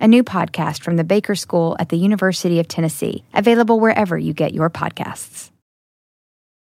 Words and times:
a 0.00 0.08
new 0.08 0.22
podcast 0.22 0.82
from 0.82 0.96
the 0.96 1.04
Baker 1.04 1.34
School 1.34 1.76
at 1.78 1.88
the 1.88 1.96
University 1.96 2.60
of 2.60 2.68
Tennessee, 2.68 3.24
available 3.34 3.80
wherever 3.80 4.18
you 4.18 4.32
get 4.32 4.54
your 4.54 4.70
podcasts. 4.70 5.50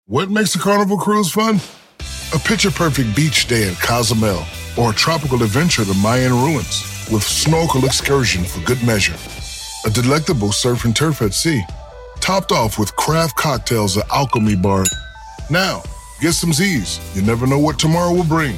What 0.06 0.30
makes 0.30 0.56
a 0.56 0.60
carnival 0.60 0.98
cruise 0.98 1.32
fun? 1.32 1.60
A 2.34 2.40
picture 2.40 2.72
perfect 2.72 3.16
beach 3.16 3.48
day 3.48 3.70
at 3.70 3.76
Cozumel 3.80 4.44
or 4.78 4.92
a 4.92 4.94
tropical 4.94 5.44
adventure 5.44 5.84
to 5.84 5.94
Mayan 5.96 6.34
ruins 6.34 7.08
with 7.12 7.24
snorkel 7.24 7.86
excursion 7.86 8.44
for 8.44 8.62
good 8.62 8.82
measure. 8.84 9.16
A 9.86 9.90
delectable 9.90 10.52
surf 10.52 10.86
and 10.86 10.96
turf 10.96 11.22
at 11.22 11.34
sea, 11.34 11.62
topped 12.20 12.52
off 12.52 12.78
with 12.78 12.96
craft 12.96 13.36
cocktails 13.36 13.98
at 13.98 14.10
Alchemy 14.10 14.56
Bar. 14.56 14.86
Now, 15.50 15.84
get 16.20 16.34
some 16.34 16.54
Z's. 16.54 17.00
You 17.16 17.22
never 17.22 17.48
know 17.48 17.60
what 17.60 17.80
tomorrow 17.80 18.14
will 18.14 18.26
bring. 18.26 18.56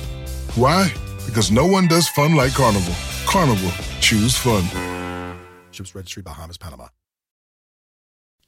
Why? 0.56 0.92
Because 1.30 1.52
no 1.52 1.68
one 1.68 1.86
does 1.86 2.10
fun 2.10 2.34
like 2.36 2.56
Carnival. 2.56 2.96
Carnival, 3.28 3.70
choose 4.02 4.36
fun. 4.36 4.64
Ships 5.70 5.94
Registry, 5.94 6.24
Bahamas, 6.24 6.58
Panama. 6.58 6.88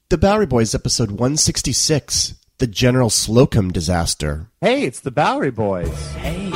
The 0.10 0.18
Bowery 0.18 0.48
Boys, 0.48 0.74
episode 0.74 1.12
166 1.12 2.34
The 2.58 2.66
General 2.66 3.12
Slocum 3.12 3.72
Disaster. 3.72 4.48
Hey, 4.62 4.82
it's 4.82 5.00
the 5.02 5.12
Bowery 5.12 5.52
Boys. 5.52 5.96
Hey. 6.14 6.50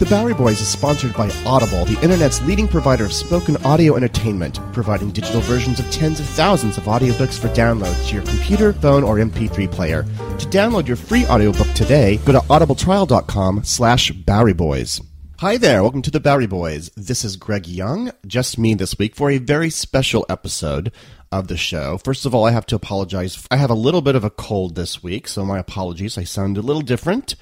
The 0.00 0.06
Bowery 0.06 0.34
Boys 0.34 0.60
is 0.60 0.66
sponsored 0.66 1.14
by 1.14 1.30
Audible, 1.46 1.84
the 1.84 2.00
internet's 2.02 2.42
leading 2.42 2.66
provider 2.66 3.04
of 3.04 3.12
spoken 3.12 3.56
audio 3.58 3.94
entertainment, 3.94 4.58
providing 4.72 5.12
digital 5.12 5.42
versions 5.42 5.78
of 5.78 5.88
tens 5.92 6.18
of 6.18 6.26
thousands 6.26 6.76
of 6.76 6.84
audiobooks 6.84 7.38
for 7.38 7.48
download 7.50 7.94
to 8.08 8.14
your 8.16 8.24
computer, 8.24 8.72
phone, 8.72 9.04
or 9.04 9.18
MP3 9.18 9.70
player. 9.70 10.02
To 10.02 10.46
download 10.48 10.88
your 10.88 10.96
free 10.96 11.24
audiobook 11.26 11.68
today, 11.68 12.16
go 12.24 12.32
to 12.32 12.40
audibletrial.com 12.40 13.62
slash 13.62 14.10
Bowery 14.10 14.54
Boys. 14.54 15.00
Hi 15.40 15.56
there, 15.56 15.82
welcome 15.82 16.02
to 16.02 16.10
the 16.10 16.18
Bowery 16.18 16.48
Boys. 16.48 16.90
This 16.96 17.24
is 17.24 17.36
Greg 17.36 17.68
Young, 17.68 18.10
just 18.26 18.58
me 18.58 18.74
this 18.74 18.98
week 18.98 19.14
for 19.14 19.30
a 19.30 19.38
very 19.38 19.70
special 19.70 20.26
episode 20.28 20.90
of 21.30 21.46
the 21.46 21.56
show. 21.56 21.96
First 21.96 22.26
of 22.26 22.34
all, 22.34 22.44
I 22.44 22.50
have 22.50 22.66
to 22.66 22.74
apologize. 22.74 23.46
I 23.48 23.56
have 23.56 23.70
a 23.70 23.74
little 23.74 24.02
bit 24.02 24.16
of 24.16 24.24
a 24.24 24.30
cold 24.30 24.74
this 24.74 25.00
week, 25.00 25.28
so 25.28 25.44
my 25.44 25.60
apologies. 25.60 26.18
I 26.18 26.24
sound 26.24 26.58
a 26.58 26.60
little 26.60 26.82
different. 26.82 27.36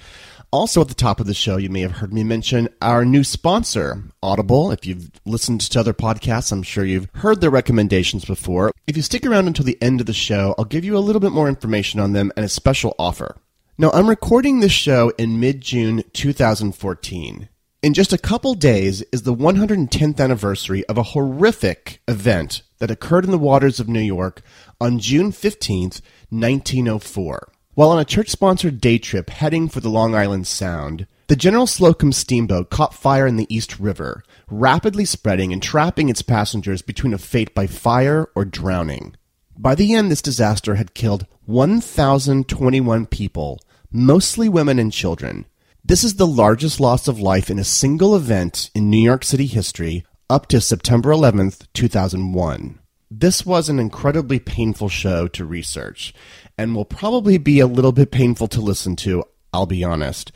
Also, 0.50 0.82
at 0.82 0.88
the 0.88 0.94
top 0.94 1.20
of 1.20 1.26
the 1.26 1.32
show, 1.32 1.56
you 1.56 1.70
may 1.70 1.80
have 1.80 1.92
heard 1.92 2.12
me 2.12 2.22
mention 2.22 2.68
our 2.82 3.02
new 3.02 3.24
sponsor, 3.24 4.04
Audible. 4.22 4.70
If 4.70 4.84
you've 4.84 5.10
listened 5.24 5.62
to 5.62 5.80
other 5.80 5.94
podcasts, 5.94 6.52
I'm 6.52 6.62
sure 6.62 6.84
you've 6.84 7.08
heard 7.14 7.40
their 7.40 7.48
recommendations 7.48 8.26
before. 8.26 8.72
If 8.86 8.98
you 8.98 9.02
stick 9.02 9.24
around 9.24 9.46
until 9.46 9.64
the 9.64 9.80
end 9.80 10.00
of 10.00 10.06
the 10.06 10.12
show, 10.12 10.54
I'll 10.58 10.66
give 10.66 10.84
you 10.84 10.98
a 10.98 11.06
little 11.06 11.20
bit 11.20 11.32
more 11.32 11.48
information 11.48 11.98
on 12.00 12.12
them 12.12 12.30
and 12.36 12.44
a 12.44 12.50
special 12.50 12.94
offer. 12.98 13.38
Now, 13.78 13.90
I'm 13.92 14.10
recording 14.10 14.60
this 14.60 14.72
show 14.72 15.14
in 15.16 15.40
mid 15.40 15.62
June 15.62 16.04
2014. 16.12 17.48
In 17.86 17.94
just 17.94 18.12
a 18.12 18.18
couple 18.18 18.54
days 18.54 19.02
is 19.12 19.22
the 19.22 19.32
110th 19.32 20.18
anniversary 20.18 20.84
of 20.86 20.98
a 20.98 21.04
horrific 21.14 22.02
event 22.08 22.62
that 22.78 22.90
occurred 22.90 23.24
in 23.24 23.30
the 23.30 23.38
waters 23.38 23.78
of 23.78 23.88
New 23.88 24.00
York 24.00 24.42
on 24.80 24.98
June 24.98 25.30
15th, 25.30 26.00
1904. 26.30 27.52
While 27.74 27.90
on 27.90 28.00
a 28.00 28.04
church 28.04 28.28
sponsored 28.30 28.80
day 28.80 28.98
trip 28.98 29.30
heading 29.30 29.68
for 29.68 29.78
the 29.78 29.88
Long 29.88 30.16
Island 30.16 30.48
Sound, 30.48 31.06
the 31.28 31.36
General 31.36 31.68
Slocum 31.68 32.10
steamboat 32.10 32.70
caught 32.70 32.92
fire 32.92 33.24
in 33.24 33.36
the 33.36 33.46
East 33.54 33.78
River, 33.78 34.24
rapidly 34.50 35.04
spreading 35.04 35.52
and 35.52 35.62
trapping 35.62 36.08
its 36.08 36.22
passengers 36.22 36.82
between 36.82 37.14
a 37.14 37.18
fate 37.18 37.54
by 37.54 37.68
fire 37.68 38.28
or 38.34 38.44
drowning. 38.44 39.14
By 39.56 39.76
the 39.76 39.94
end, 39.94 40.10
this 40.10 40.22
disaster 40.22 40.74
had 40.74 40.94
killed 40.94 41.24
1,021 41.44 43.06
people, 43.06 43.60
mostly 43.92 44.48
women 44.48 44.80
and 44.80 44.92
children, 44.92 45.46
this 45.88 46.02
is 46.02 46.16
the 46.16 46.26
largest 46.26 46.80
loss 46.80 47.06
of 47.06 47.20
life 47.20 47.48
in 47.48 47.60
a 47.60 47.64
single 47.64 48.16
event 48.16 48.70
in 48.74 48.90
New 48.90 49.00
York 49.00 49.22
City 49.22 49.46
history 49.46 50.04
up 50.28 50.48
to 50.48 50.60
September 50.60 51.10
11th, 51.10 51.68
2001. 51.74 52.80
This 53.08 53.46
was 53.46 53.68
an 53.68 53.78
incredibly 53.78 54.40
painful 54.40 54.88
show 54.88 55.28
to 55.28 55.44
research 55.44 56.12
and 56.58 56.74
will 56.74 56.84
probably 56.84 57.38
be 57.38 57.60
a 57.60 57.68
little 57.68 57.92
bit 57.92 58.10
painful 58.10 58.48
to 58.48 58.60
listen 58.60 58.96
to, 58.96 59.22
I'll 59.52 59.66
be 59.66 59.84
honest. 59.84 60.32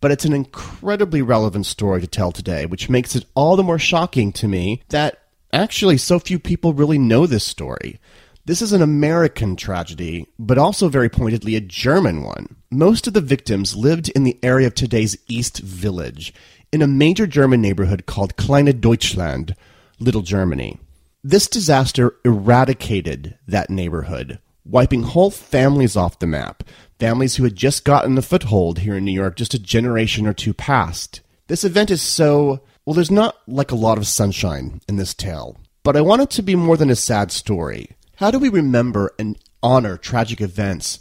But 0.00 0.12
it's 0.12 0.24
an 0.24 0.32
incredibly 0.32 1.20
relevant 1.20 1.66
story 1.66 2.00
to 2.00 2.06
tell 2.06 2.30
today, 2.30 2.64
which 2.64 2.88
makes 2.88 3.16
it 3.16 3.26
all 3.34 3.56
the 3.56 3.64
more 3.64 3.80
shocking 3.80 4.30
to 4.34 4.46
me 4.46 4.84
that 4.90 5.18
actually 5.52 5.96
so 5.96 6.20
few 6.20 6.38
people 6.38 6.74
really 6.74 6.98
know 6.98 7.26
this 7.26 7.44
story. 7.44 7.98
This 8.44 8.60
is 8.60 8.72
an 8.72 8.82
American 8.82 9.54
tragedy, 9.54 10.26
but 10.36 10.58
also 10.58 10.88
very 10.88 11.08
pointedly 11.08 11.54
a 11.54 11.60
German 11.60 12.24
one. 12.24 12.56
Most 12.72 13.06
of 13.06 13.12
the 13.12 13.20
victims 13.20 13.76
lived 13.76 14.08
in 14.08 14.24
the 14.24 14.36
area 14.42 14.66
of 14.66 14.74
today's 14.74 15.16
East 15.28 15.60
Village, 15.60 16.34
in 16.72 16.82
a 16.82 16.88
major 16.88 17.28
German 17.28 17.62
neighborhood 17.62 18.04
called 18.04 18.36
Kleine 18.36 18.72
Deutschland, 18.80 19.54
Little 20.00 20.22
Germany. 20.22 20.80
This 21.22 21.46
disaster 21.46 22.16
eradicated 22.24 23.38
that 23.46 23.70
neighborhood, 23.70 24.40
wiping 24.64 25.04
whole 25.04 25.30
families 25.30 25.96
off 25.96 26.18
the 26.18 26.26
map, 26.26 26.64
families 26.98 27.36
who 27.36 27.44
had 27.44 27.54
just 27.54 27.84
gotten 27.84 28.18
a 28.18 28.22
foothold 28.22 28.80
here 28.80 28.96
in 28.96 29.04
New 29.04 29.12
York 29.12 29.36
just 29.36 29.54
a 29.54 29.58
generation 29.60 30.26
or 30.26 30.32
two 30.32 30.52
past. 30.52 31.20
This 31.46 31.62
event 31.62 31.92
is 31.92 32.02
so, 32.02 32.62
well, 32.84 32.94
there's 32.94 33.08
not 33.08 33.36
like 33.46 33.70
a 33.70 33.76
lot 33.76 33.98
of 33.98 34.08
sunshine 34.08 34.80
in 34.88 34.96
this 34.96 35.14
tale, 35.14 35.60
but 35.84 35.96
I 35.96 36.00
want 36.00 36.22
it 36.22 36.30
to 36.30 36.42
be 36.42 36.56
more 36.56 36.76
than 36.76 36.90
a 36.90 36.96
sad 36.96 37.30
story. 37.30 37.90
How 38.16 38.30
do 38.30 38.38
we 38.38 38.48
remember 38.48 39.12
and 39.18 39.38
honor 39.62 39.96
tragic 39.96 40.40
events 40.40 40.98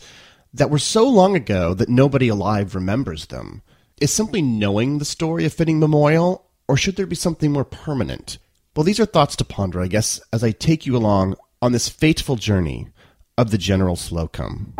that 0.53 0.69
were 0.69 0.79
so 0.79 1.07
long 1.07 1.35
ago 1.35 1.73
that 1.73 1.89
nobody 1.89 2.29
alive 2.29 2.73
remembers 2.73 3.25
them? 3.27 3.61
Is 3.99 4.11
simply 4.11 4.41
knowing 4.41 4.97
the 4.97 5.05
story 5.05 5.45
a 5.45 5.49
fitting 5.49 5.79
memorial, 5.79 6.47
or 6.67 6.77
should 6.77 6.95
there 6.95 7.05
be 7.05 7.15
something 7.15 7.51
more 7.51 7.65
permanent? 7.65 8.37
Well, 8.75 8.85
these 8.85 8.99
are 8.99 9.05
thoughts 9.05 9.35
to 9.35 9.45
ponder, 9.45 9.81
I 9.81 9.87
guess, 9.87 10.21
as 10.31 10.43
I 10.43 10.51
take 10.51 10.85
you 10.85 10.95
along 10.95 11.35
on 11.61 11.73
this 11.73 11.89
fateful 11.89 12.37
journey 12.37 12.87
of 13.37 13.51
the 13.51 13.57
General 13.57 13.95
Slocum. 13.95 14.73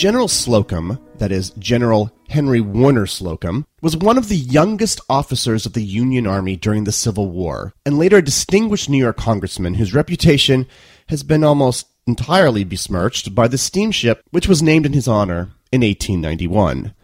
General 0.00 0.28
Slocum, 0.28 0.98
that 1.18 1.30
is, 1.30 1.50
General 1.58 2.10
Henry 2.30 2.62
Warner 2.62 3.04
Slocum, 3.04 3.66
was 3.82 3.98
one 3.98 4.16
of 4.16 4.30
the 4.30 4.34
youngest 4.34 4.98
officers 5.10 5.66
of 5.66 5.74
the 5.74 5.82
Union 5.82 6.26
Army 6.26 6.56
during 6.56 6.84
the 6.84 6.90
Civil 6.90 7.28
War, 7.28 7.74
and 7.84 7.98
later 7.98 8.16
a 8.16 8.22
distinguished 8.22 8.88
New 8.88 8.96
York 8.96 9.18
congressman 9.18 9.74
whose 9.74 9.92
reputation 9.92 10.66
has 11.10 11.22
been 11.22 11.44
almost 11.44 11.86
entirely 12.06 12.64
besmirched 12.64 13.34
by 13.34 13.46
the 13.46 13.58
steamship 13.58 14.24
which 14.30 14.48
was 14.48 14.62
named 14.62 14.86
in 14.86 14.94
his 14.94 15.06
honor 15.06 15.50
in 15.70 15.82
1891. 15.82 16.94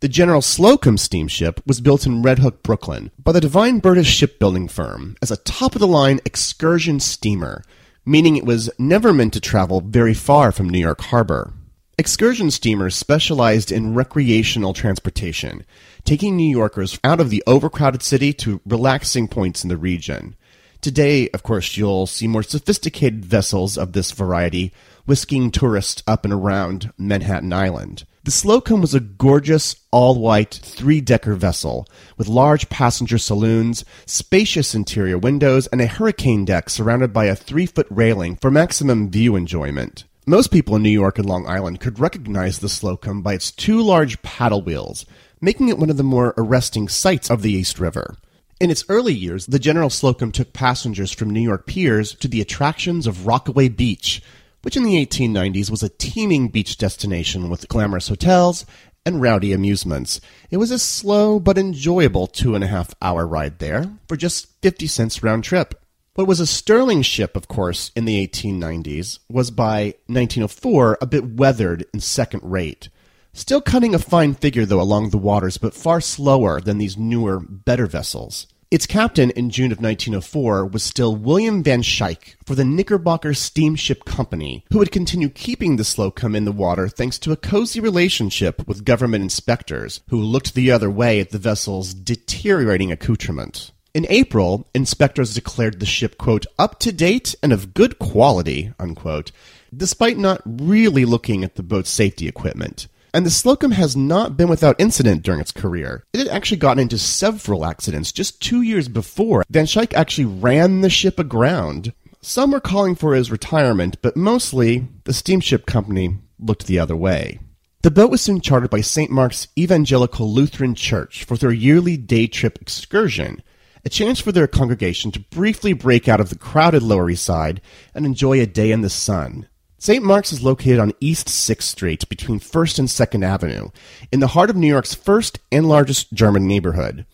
The 0.00 0.08
General 0.08 0.42
Slocum 0.42 0.98
steamship 0.98 1.60
was 1.64 1.80
built 1.80 2.04
in 2.04 2.20
Red 2.20 2.40
Hook, 2.40 2.64
Brooklyn, 2.64 3.12
by 3.16 3.30
the 3.30 3.40
Devine 3.40 3.78
Burtis 3.78 4.08
shipbuilding 4.08 4.66
firm 4.66 5.16
as 5.22 5.30
a 5.30 5.36
top 5.36 5.76
of 5.76 5.80
the 5.80 5.86
line 5.86 6.18
excursion 6.24 6.98
steamer, 6.98 7.62
meaning 8.04 8.36
it 8.36 8.44
was 8.44 8.68
never 8.76 9.12
meant 9.12 9.34
to 9.34 9.40
travel 9.40 9.80
very 9.80 10.14
far 10.14 10.50
from 10.50 10.68
New 10.68 10.80
York 10.80 11.00
Harbor. 11.00 11.52
Excursion 12.00 12.50
steamers 12.50 12.96
specialized 12.96 13.70
in 13.70 13.92
recreational 13.92 14.72
transportation, 14.72 15.66
taking 16.02 16.34
New 16.34 16.50
Yorkers 16.50 16.98
out 17.04 17.20
of 17.20 17.28
the 17.28 17.42
overcrowded 17.46 18.02
city 18.02 18.32
to 18.32 18.62
relaxing 18.64 19.28
points 19.28 19.62
in 19.62 19.68
the 19.68 19.76
region. 19.76 20.34
Today, 20.80 21.28
of 21.34 21.42
course, 21.42 21.76
you'll 21.76 22.06
see 22.06 22.26
more 22.26 22.42
sophisticated 22.42 23.22
vessels 23.22 23.76
of 23.76 23.92
this 23.92 24.12
variety 24.12 24.72
whisking 25.04 25.50
tourists 25.50 26.02
up 26.06 26.24
and 26.24 26.32
around 26.32 26.90
Manhattan 26.96 27.52
Island. 27.52 28.04
The 28.24 28.30
Slocum 28.30 28.80
was 28.80 28.94
a 28.94 29.00
gorgeous, 29.00 29.76
all 29.90 30.18
white, 30.18 30.54
three 30.54 31.02
decker 31.02 31.34
vessel 31.34 31.86
with 32.16 32.28
large 32.28 32.70
passenger 32.70 33.18
saloons, 33.18 33.84
spacious 34.06 34.74
interior 34.74 35.18
windows, 35.18 35.66
and 35.66 35.82
a 35.82 35.86
hurricane 35.86 36.46
deck 36.46 36.70
surrounded 36.70 37.12
by 37.12 37.26
a 37.26 37.36
three 37.36 37.66
foot 37.66 37.88
railing 37.90 38.36
for 38.36 38.50
maximum 38.50 39.10
view 39.10 39.36
enjoyment. 39.36 40.04
Most 40.30 40.52
people 40.52 40.76
in 40.76 40.84
New 40.84 40.90
York 40.90 41.18
and 41.18 41.28
Long 41.28 41.44
Island 41.48 41.80
could 41.80 41.98
recognize 41.98 42.60
the 42.60 42.68
Slocum 42.68 43.20
by 43.20 43.34
its 43.34 43.50
two 43.50 43.82
large 43.82 44.22
paddle 44.22 44.62
wheels, 44.62 45.04
making 45.40 45.68
it 45.68 45.76
one 45.76 45.90
of 45.90 45.96
the 45.96 46.04
more 46.04 46.34
arresting 46.38 46.86
sights 46.86 47.28
of 47.28 47.42
the 47.42 47.50
East 47.50 47.80
River. 47.80 48.14
In 48.60 48.70
its 48.70 48.84
early 48.88 49.12
years, 49.12 49.46
the 49.46 49.58
General 49.58 49.90
Slocum 49.90 50.30
took 50.30 50.52
passengers 50.52 51.10
from 51.10 51.30
New 51.30 51.40
York 51.40 51.66
piers 51.66 52.14
to 52.14 52.28
the 52.28 52.40
attractions 52.40 53.08
of 53.08 53.26
Rockaway 53.26 53.70
Beach, 53.70 54.22
which 54.62 54.76
in 54.76 54.84
the 54.84 55.04
1890s 55.04 55.68
was 55.68 55.82
a 55.82 55.88
teeming 55.88 56.46
beach 56.46 56.78
destination 56.78 57.50
with 57.50 57.66
glamorous 57.66 58.06
hotels 58.06 58.64
and 59.04 59.20
rowdy 59.20 59.52
amusements. 59.52 60.20
It 60.48 60.58
was 60.58 60.70
a 60.70 60.78
slow 60.78 61.40
but 61.40 61.58
enjoyable 61.58 62.28
two 62.28 62.54
and 62.54 62.62
a 62.62 62.68
half 62.68 62.94
hour 63.02 63.26
ride 63.26 63.58
there 63.58 63.90
for 64.06 64.16
just 64.16 64.46
50 64.62 64.86
cents 64.86 65.24
round 65.24 65.42
trip. 65.42 65.74
What 66.14 66.26
was 66.26 66.40
a 66.40 66.46
sterling 66.46 67.02
ship, 67.02 67.36
of 67.36 67.46
course, 67.46 67.92
in 67.94 68.04
the 68.04 68.26
1890s 68.26 69.20
was 69.28 69.52
by 69.52 69.94
1904 70.08 70.98
a 71.00 71.06
bit 71.06 71.36
weathered 71.36 71.86
and 71.92 72.02
second 72.02 72.40
rate. 72.42 72.88
Still 73.32 73.60
cutting 73.60 73.94
a 73.94 74.00
fine 74.00 74.34
figure, 74.34 74.66
though, 74.66 74.80
along 74.80 75.10
the 75.10 75.18
waters, 75.18 75.56
but 75.56 75.72
far 75.72 76.00
slower 76.00 76.60
than 76.60 76.78
these 76.78 76.98
newer, 76.98 77.38
better 77.38 77.86
vessels. 77.86 78.48
Its 78.72 78.86
captain 78.86 79.30
in 79.30 79.50
June 79.50 79.70
of 79.70 79.80
1904 79.80 80.66
was 80.66 80.82
still 80.82 81.14
William 81.14 81.62
Van 81.62 81.82
Schaick 81.82 82.34
for 82.44 82.56
the 82.56 82.64
Knickerbocker 82.64 83.32
Steamship 83.32 84.04
Company, 84.04 84.64
who 84.72 84.78
would 84.78 84.90
continue 84.90 85.28
keeping 85.28 85.76
the 85.76 85.84
Slocum 85.84 86.34
in 86.34 86.44
the 86.44 86.50
water 86.50 86.88
thanks 86.88 87.20
to 87.20 87.30
a 87.30 87.36
cozy 87.36 87.78
relationship 87.78 88.66
with 88.66 88.84
government 88.84 89.22
inspectors, 89.22 90.00
who 90.08 90.20
looked 90.20 90.54
the 90.54 90.72
other 90.72 90.90
way 90.90 91.20
at 91.20 91.30
the 91.30 91.38
vessel's 91.38 91.94
deteriorating 91.94 92.90
accoutrement. 92.90 93.70
In 93.92 94.06
April, 94.08 94.68
inspectors 94.72 95.34
declared 95.34 95.80
the 95.80 95.86
ship, 95.86 96.16
quote, 96.16 96.46
up 96.58 96.78
to 96.80 96.92
date 96.92 97.34
and 97.42 97.52
of 97.52 97.74
good 97.74 97.98
quality, 97.98 98.72
unquote, 98.78 99.32
despite 99.76 100.16
not 100.16 100.42
really 100.44 101.04
looking 101.04 101.42
at 101.42 101.56
the 101.56 101.64
boat's 101.64 101.90
safety 101.90 102.28
equipment. 102.28 102.86
And 103.12 103.26
the 103.26 103.30
Slocum 103.30 103.72
has 103.72 103.96
not 103.96 104.36
been 104.36 104.48
without 104.48 104.80
incident 104.80 105.24
during 105.24 105.40
its 105.40 105.50
career. 105.50 106.04
It 106.12 106.18
had 106.18 106.28
actually 106.28 106.58
gotten 106.58 106.82
into 106.82 106.98
several 106.98 107.64
accidents 107.64 108.12
just 108.12 108.40
two 108.40 108.62
years 108.62 108.86
before. 108.86 109.42
Van 109.50 109.66
Schaick 109.66 109.92
actually 109.94 110.26
ran 110.26 110.82
the 110.82 110.90
ship 110.90 111.18
aground. 111.18 111.92
Some 112.20 112.52
were 112.52 112.60
calling 112.60 112.94
for 112.94 113.16
his 113.16 113.32
retirement, 113.32 114.00
but 114.02 114.16
mostly 114.16 114.86
the 115.02 115.12
steamship 115.12 115.66
company 115.66 116.18
looked 116.38 116.68
the 116.68 116.78
other 116.78 116.96
way. 116.96 117.40
The 117.82 117.90
boat 117.90 118.10
was 118.10 118.20
soon 118.20 118.40
chartered 118.40 118.70
by 118.70 118.82
St. 118.82 119.10
Mark's 119.10 119.48
Evangelical 119.58 120.32
Lutheran 120.32 120.76
Church 120.76 121.24
for 121.24 121.36
their 121.36 121.50
yearly 121.50 121.96
day 121.96 122.28
trip 122.28 122.58
excursion, 122.60 123.42
a 123.84 123.88
chance 123.88 124.20
for 124.20 124.32
their 124.32 124.46
congregation 124.46 125.10
to 125.12 125.20
briefly 125.20 125.72
break 125.72 126.08
out 126.08 126.20
of 126.20 126.30
the 126.30 126.38
crowded 126.38 126.82
Lower 126.82 127.10
East 127.10 127.24
Side 127.24 127.60
and 127.94 128.04
enjoy 128.04 128.40
a 128.40 128.46
day 128.46 128.70
in 128.70 128.80
the 128.80 128.90
sun. 128.90 129.48
St. 129.78 130.04
Mark's 130.04 130.32
is 130.32 130.42
located 130.42 130.78
on 130.78 130.92
East 131.00 131.28
6th 131.28 131.62
Street 131.62 132.08
between 132.10 132.38
1st 132.38 132.78
and 132.80 132.88
2nd 132.88 133.24
Avenue, 133.24 133.70
in 134.12 134.20
the 134.20 134.28
heart 134.28 134.50
of 134.50 134.56
New 134.56 134.68
York's 134.68 134.94
first 134.94 135.38
and 135.50 135.66
largest 135.66 136.12
German 136.12 136.46
neighborhood. 136.46 137.06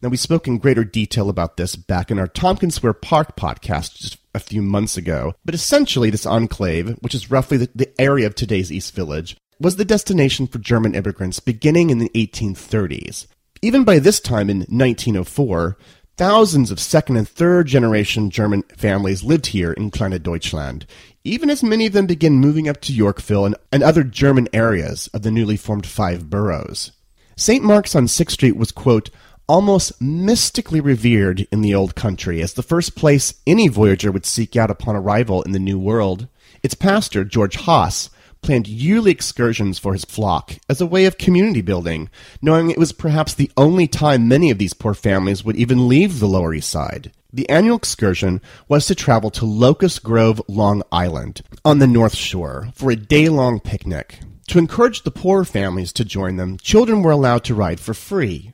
Now, 0.00 0.08
we 0.08 0.16
spoke 0.16 0.46
in 0.46 0.58
greater 0.58 0.84
detail 0.84 1.28
about 1.28 1.56
this 1.56 1.76
back 1.76 2.10
in 2.10 2.18
our 2.18 2.26
Tompkins 2.26 2.76
Square 2.76 2.94
Park 2.94 3.36
podcast 3.36 3.98
just 3.98 4.18
a 4.34 4.40
few 4.40 4.62
months 4.62 4.96
ago, 4.96 5.34
but 5.44 5.54
essentially, 5.54 6.08
this 6.08 6.26
enclave, 6.26 6.96
which 7.00 7.14
is 7.14 7.30
roughly 7.30 7.58
the, 7.58 7.70
the 7.74 8.00
area 8.00 8.26
of 8.26 8.34
today's 8.34 8.72
East 8.72 8.94
Village, 8.94 9.36
was 9.60 9.76
the 9.76 9.84
destination 9.84 10.46
for 10.46 10.58
German 10.58 10.94
immigrants 10.94 11.40
beginning 11.40 11.90
in 11.90 11.98
the 11.98 12.10
1830s. 12.10 13.26
Even 13.62 13.84
by 13.84 13.98
this 13.98 14.20
time 14.20 14.50
in 14.50 14.58
1904, 14.60 15.76
thousands 16.16 16.70
of 16.70 16.80
second 16.80 17.16
and 17.16 17.28
third 17.28 17.66
generation 17.66 18.30
German 18.30 18.62
families 18.76 19.24
lived 19.24 19.46
here 19.46 19.72
in 19.72 19.90
Kleine 19.90 20.18
Deutschland, 20.18 20.86
even 21.24 21.50
as 21.50 21.62
many 21.62 21.86
of 21.86 21.92
them 21.92 22.06
begin 22.06 22.34
moving 22.34 22.68
up 22.68 22.80
to 22.82 22.92
Yorkville 22.92 23.46
and, 23.46 23.56
and 23.72 23.82
other 23.82 24.04
German 24.04 24.48
areas 24.52 25.08
of 25.08 25.22
the 25.22 25.30
newly 25.30 25.56
formed 25.56 25.86
five 25.86 26.30
boroughs. 26.30 26.92
St. 27.36 27.64
Mark's 27.64 27.96
on 27.96 28.06
6th 28.06 28.30
Street 28.30 28.56
was, 28.56 28.70
quote, 28.70 29.10
almost 29.48 30.00
mystically 30.00 30.80
revered 30.80 31.46
in 31.50 31.60
the 31.60 31.74
old 31.74 31.94
country 31.94 32.40
as 32.40 32.54
the 32.54 32.62
first 32.62 32.94
place 32.94 33.34
any 33.46 33.68
voyager 33.68 34.10
would 34.10 34.24
seek 34.24 34.56
out 34.56 34.70
upon 34.70 34.96
arrival 34.96 35.42
in 35.42 35.52
the 35.52 35.58
New 35.58 35.78
World. 35.78 36.28
Its 36.62 36.74
pastor, 36.74 37.24
George 37.24 37.56
Haas, 37.56 38.08
planned 38.44 38.68
yearly 38.68 39.10
excursions 39.10 39.78
for 39.78 39.94
his 39.94 40.04
flock 40.04 40.58
as 40.68 40.80
a 40.80 40.86
way 40.86 41.06
of 41.06 41.16
community 41.16 41.62
building, 41.62 42.10
knowing 42.42 42.70
it 42.70 42.78
was 42.78 42.92
perhaps 42.92 43.34
the 43.34 43.50
only 43.56 43.88
time 43.88 44.28
many 44.28 44.50
of 44.50 44.58
these 44.58 44.74
poor 44.74 44.92
families 44.92 45.42
would 45.42 45.56
even 45.56 45.88
leave 45.88 46.20
the 46.20 46.28
Lower 46.28 46.52
East 46.52 46.68
Side. 46.68 47.10
The 47.32 47.48
annual 47.48 47.76
excursion 47.76 48.42
was 48.68 48.86
to 48.86 48.94
travel 48.94 49.30
to 49.30 49.46
Locust 49.46 50.04
Grove, 50.04 50.42
Long 50.46 50.82
Island, 50.92 51.40
on 51.64 51.78
the 51.78 51.86
North 51.86 52.14
Shore, 52.14 52.68
for 52.74 52.90
a 52.90 52.96
day 52.96 53.28
long 53.30 53.60
picnic. 53.60 54.20
To 54.48 54.58
encourage 54.58 55.02
the 55.02 55.10
poorer 55.10 55.46
families 55.46 55.92
to 55.94 56.04
join 56.04 56.36
them, 56.36 56.58
children 56.58 57.02
were 57.02 57.10
allowed 57.10 57.44
to 57.44 57.54
ride 57.54 57.80
for 57.80 57.94
free. 57.94 58.52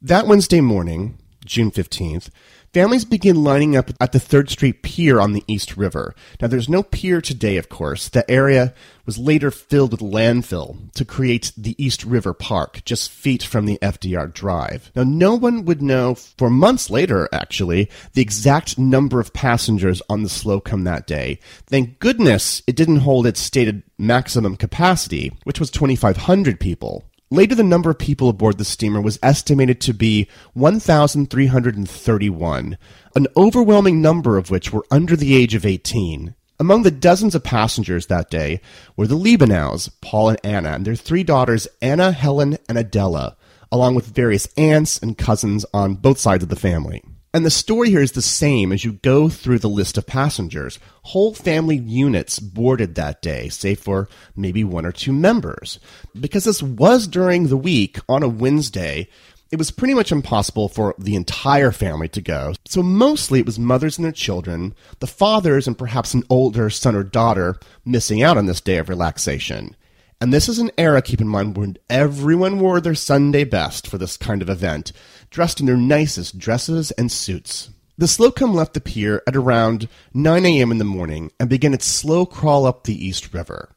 That 0.00 0.28
Wednesday 0.28 0.60
morning, 0.60 1.18
June 1.44 1.72
15th, 1.72 2.30
Families 2.72 3.04
begin 3.04 3.44
lining 3.44 3.76
up 3.76 3.90
at 4.00 4.12
the 4.12 4.18
3rd 4.18 4.48
Street 4.48 4.82
Pier 4.82 5.20
on 5.20 5.34
the 5.34 5.44
East 5.46 5.76
River. 5.76 6.14
Now, 6.40 6.48
there's 6.48 6.70
no 6.70 6.82
pier 6.82 7.20
today, 7.20 7.58
of 7.58 7.68
course. 7.68 8.08
The 8.08 8.28
area 8.30 8.72
was 9.04 9.18
later 9.18 9.50
filled 9.50 9.90
with 9.90 10.00
landfill 10.00 10.90
to 10.94 11.04
create 11.04 11.52
the 11.54 11.74
East 11.76 12.02
River 12.02 12.32
Park, 12.32 12.82
just 12.86 13.10
feet 13.10 13.42
from 13.42 13.66
the 13.66 13.78
FDR 13.82 14.32
Drive. 14.32 14.90
Now, 14.96 15.02
no 15.02 15.34
one 15.34 15.66
would 15.66 15.82
know 15.82 16.14
for 16.14 16.48
months 16.48 16.88
later, 16.88 17.28
actually, 17.30 17.90
the 18.14 18.22
exact 18.22 18.78
number 18.78 19.20
of 19.20 19.34
passengers 19.34 20.00
on 20.08 20.22
the 20.22 20.30
Slocum 20.30 20.84
that 20.84 21.06
day. 21.06 21.40
Thank 21.66 21.98
goodness 21.98 22.62
it 22.66 22.74
didn't 22.74 23.00
hold 23.00 23.26
its 23.26 23.40
stated 23.40 23.82
maximum 23.98 24.56
capacity, 24.56 25.30
which 25.44 25.60
was 25.60 25.70
2,500 25.70 26.58
people. 26.58 27.04
Later, 27.32 27.54
the 27.54 27.62
number 27.62 27.88
of 27.88 27.98
people 27.98 28.28
aboard 28.28 28.58
the 28.58 28.64
steamer 28.64 29.00
was 29.00 29.18
estimated 29.22 29.80
to 29.80 29.94
be 29.94 30.28
1,331, 30.52 32.78
an 33.16 33.26
overwhelming 33.34 34.02
number 34.02 34.36
of 34.36 34.50
which 34.50 34.70
were 34.70 34.84
under 34.90 35.16
the 35.16 35.34
age 35.34 35.54
of 35.54 35.64
18. 35.64 36.34
Among 36.60 36.82
the 36.82 36.90
dozens 36.90 37.34
of 37.34 37.42
passengers 37.42 38.08
that 38.08 38.28
day 38.28 38.60
were 38.98 39.06
the 39.06 39.16
Liebenows, 39.16 39.90
Paul 40.02 40.28
and 40.28 40.38
Anna, 40.44 40.72
and 40.72 40.84
their 40.84 40.94
three 40.94 41.24
daughters, 41.24 41.66
Anna, 41.80 42.12
Helen, 42.12 42.58
and 42.68 42.76
Adela, 42.76 43.38
along 43.72 43.94
with 43.94 44.14
various 44.14 44.46
aunts 44.58 44.98
and 44.98 45.16
cousins 45.16 45.64
on 45.72 45.94
both 45.94 46.18
sides 46.18 46.42
of 46.42 46.50
the 46.50 46.56
family. 46.56 47.02
And 47.34 47.46
the 47.46 47.50
story 47.50 47.88
here 47.88 48.02
is 48.02 48.12
the 48.12 48.20
same 48.20 48.72
as 48.72 48.84
you 48.84 48.92
go 48.92 49.30
through 49.30 49.60
the 49.60 49.68
list 49.68 49.96
of 49.96 50.06
passengers. 50.06 50.78
Whole 51.02 51.32
family 51.32 51.78
units 51.78 52.38
boarded 52.38 52.94
that 52.94 53.22
day, 53.22 53.48
save 53.48 53.80
for 53.80 54.10
maybe 54.36 54.64
one 54.64 54.84
or 54.84 54.92
two 54.92 55.14
members. 55.14 55.80
Because 56.18 56.44
this 56.44 56.62
was 56.62 57.06
during 57.06 57.46
the 57.46 57.56
week 57.56 57.98
on 58.06 58.22
a 58.22 58.28
Wednesday, 58.28 59.08
it 59.50 59.56
was 59.56 59.70
pretty 59.70 59.94
much 59.94 60.12
impossible 60.12 60.68
for 60.68 60.94
the 60.98 61.16
entire 61.16 61.72
family 61.72 62.08
to 62.08 62.20
go. 62.20 62.52
So 62.66 62.82
mostly 62.82 63.40
it 63.40 63.46
was 63.46 63.58
mothers 63.58 63.96
and 63.96 64.04
their 64.04 64.12
children, 64.12 64.74
the 64.98 65.06
fathers, 65.06 65.66
and 65.66 65.76
perhaps 65.76 66.12
an 66.12 66.24
older 66.28 66.68
son 66.68 66.94
or 66.94 67.02
daughter 67.02 67.58
missing 67.84 68.22
out 68.22 68.36
on 68.36 68.44
this 68.44 68.60
day 68.60 68.76
of 68.76 68.90
relaxation. 68.90 69.74
And 70.22 70.32
this 70.32 70.48
is 70.48 70.60
an 70.60 70.70
era, 70.78 71.02
keep 71.02 71.20
in 71.20 71.26
mind, 71.26 71.56
when 71.56 71.78
everyone 71.90 72.60
wore 72.60 72.80
their 72.80 72.94
Sunday 72.94 73.42
best 73.42 73.88
for 73.88 73.98
this 73.98 74.16
kind 74.16 74.40
of 74.40 74.48
event, 74.48 74.92
dressed 75.30 75.58
in 75.58 75.66
their 75.66 75.76
nicest 75.76 76.38
dresses 76.38 76.92
and 76.92 77.10
suits. 77.10 77.70
The 77.98 78.06
Slocum 78.06 78.54
left 78.54 78.74
the 78.74 78.80
pier 78.80 79.20
at 79.26 79.34
around 79.34 79.88
9 80.14 80.46
a.m. 80.46 80.70
in 80.70 80.78
the 80.78 80.84
morning 80.84 81.32
and 81.40 81.50
began 81.50 81.74
its 81.74 81.86
slow 81.86 82.24
crawl 82.24 82.66
up 82.66 82.84
the 82.84 82.94
East 82.94 83.34
River. 83.34 83.74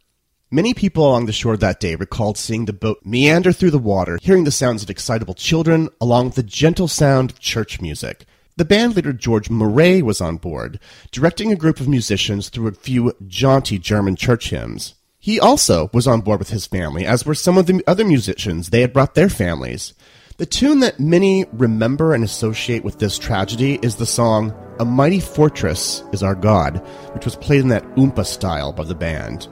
Many 0.51 0.75
people 0.75 1.07
along 1.07 1.25
the 1.25 1.33
shore 1.33 1.57
that 1.57 1.79
day 1.79 1.95
recalled 1.95 2.37
seeing 2.37 2.65
the 2.65 2.73
boat 2.73 2.99
meander 3.03 3.51
through 3.51 3.71
the 3.71 3.79
water, 3.79 4.19
hearing 4.21 4.43
the 4.43 4.51
sounds 4.51 4.83
of 4.83 4.91
excitable 4.91 5.33
children, 5.33 5.89
along 5.99 6.25
with 6.25 6.35
the 6.35 6.43
gentle 6.43 6.87
sound 6.87 7.31
of 7.31 7.39
church 7.39 7.81
music. 7.81 8.23
The 8.55 8.65
band 8.65 8.95
leader 8.95 9.13
George 9.13 9.49
Murray 9.49 10.03
was 10.03 10.21
on 10.21 10.37
board, 10.37 10.79
directing 11.09 11.51
a 11.51 11.55
group 11.55 11.79
of 11.79 11.87
musicians 11.87 12.49
through 12.49 12.67
a 12.67 12.73
few 12.73 13.13
jaunty 13.25 13.79
German 13.79 14.15
church 14.15 14.51
hymns. 14.51 14.93
He 15.25 15.39
also 15.39 15.89
was 15.91 16.05
on 16.05 16.21
board 16.21 16.37
with 16.37 16.51
his 16.51 16.67
family, 16.67 17.03
as 17.03 17.25
were 17.25 17.33
some 17.33 17.57
of 17.57 17.65
the 17.65 17.83
other 17.87 18.05
musicians. 18.05 18.69
They 18.69 18.81
had 18.81 18.93
brought 18.93 19.15
their 19.15 19.27
families. 19.27 19.95
The 20.37 20.45
tune 20.45 20.81
that 20.81 20.99
many 20.99 21.45
remember 21.51 22.13
and 22.13 22.23
associate 22.23 22.83
with 22.83 22.99
this 22.99 23.17
tragedy 23.17 23.79
is 23.81 23.95
the 23.95 24.05
song 24.05 24.53
A 24.79 24.85
Mighty 24.85 25.19
Fortress 25.19 26.03
is 26.13 26.21
Our 26.21 26.35
God, 26.35 26.77
which 27.15 27.25
was 27.25 27.37
played 27.37 27.61
in 27.61 27.69
that 27.69 27.87
Oompa 27.95 28.23
style 28.23 28.71
by 28.71 28.83
the 28.83 28.93
band. 28.93 29.47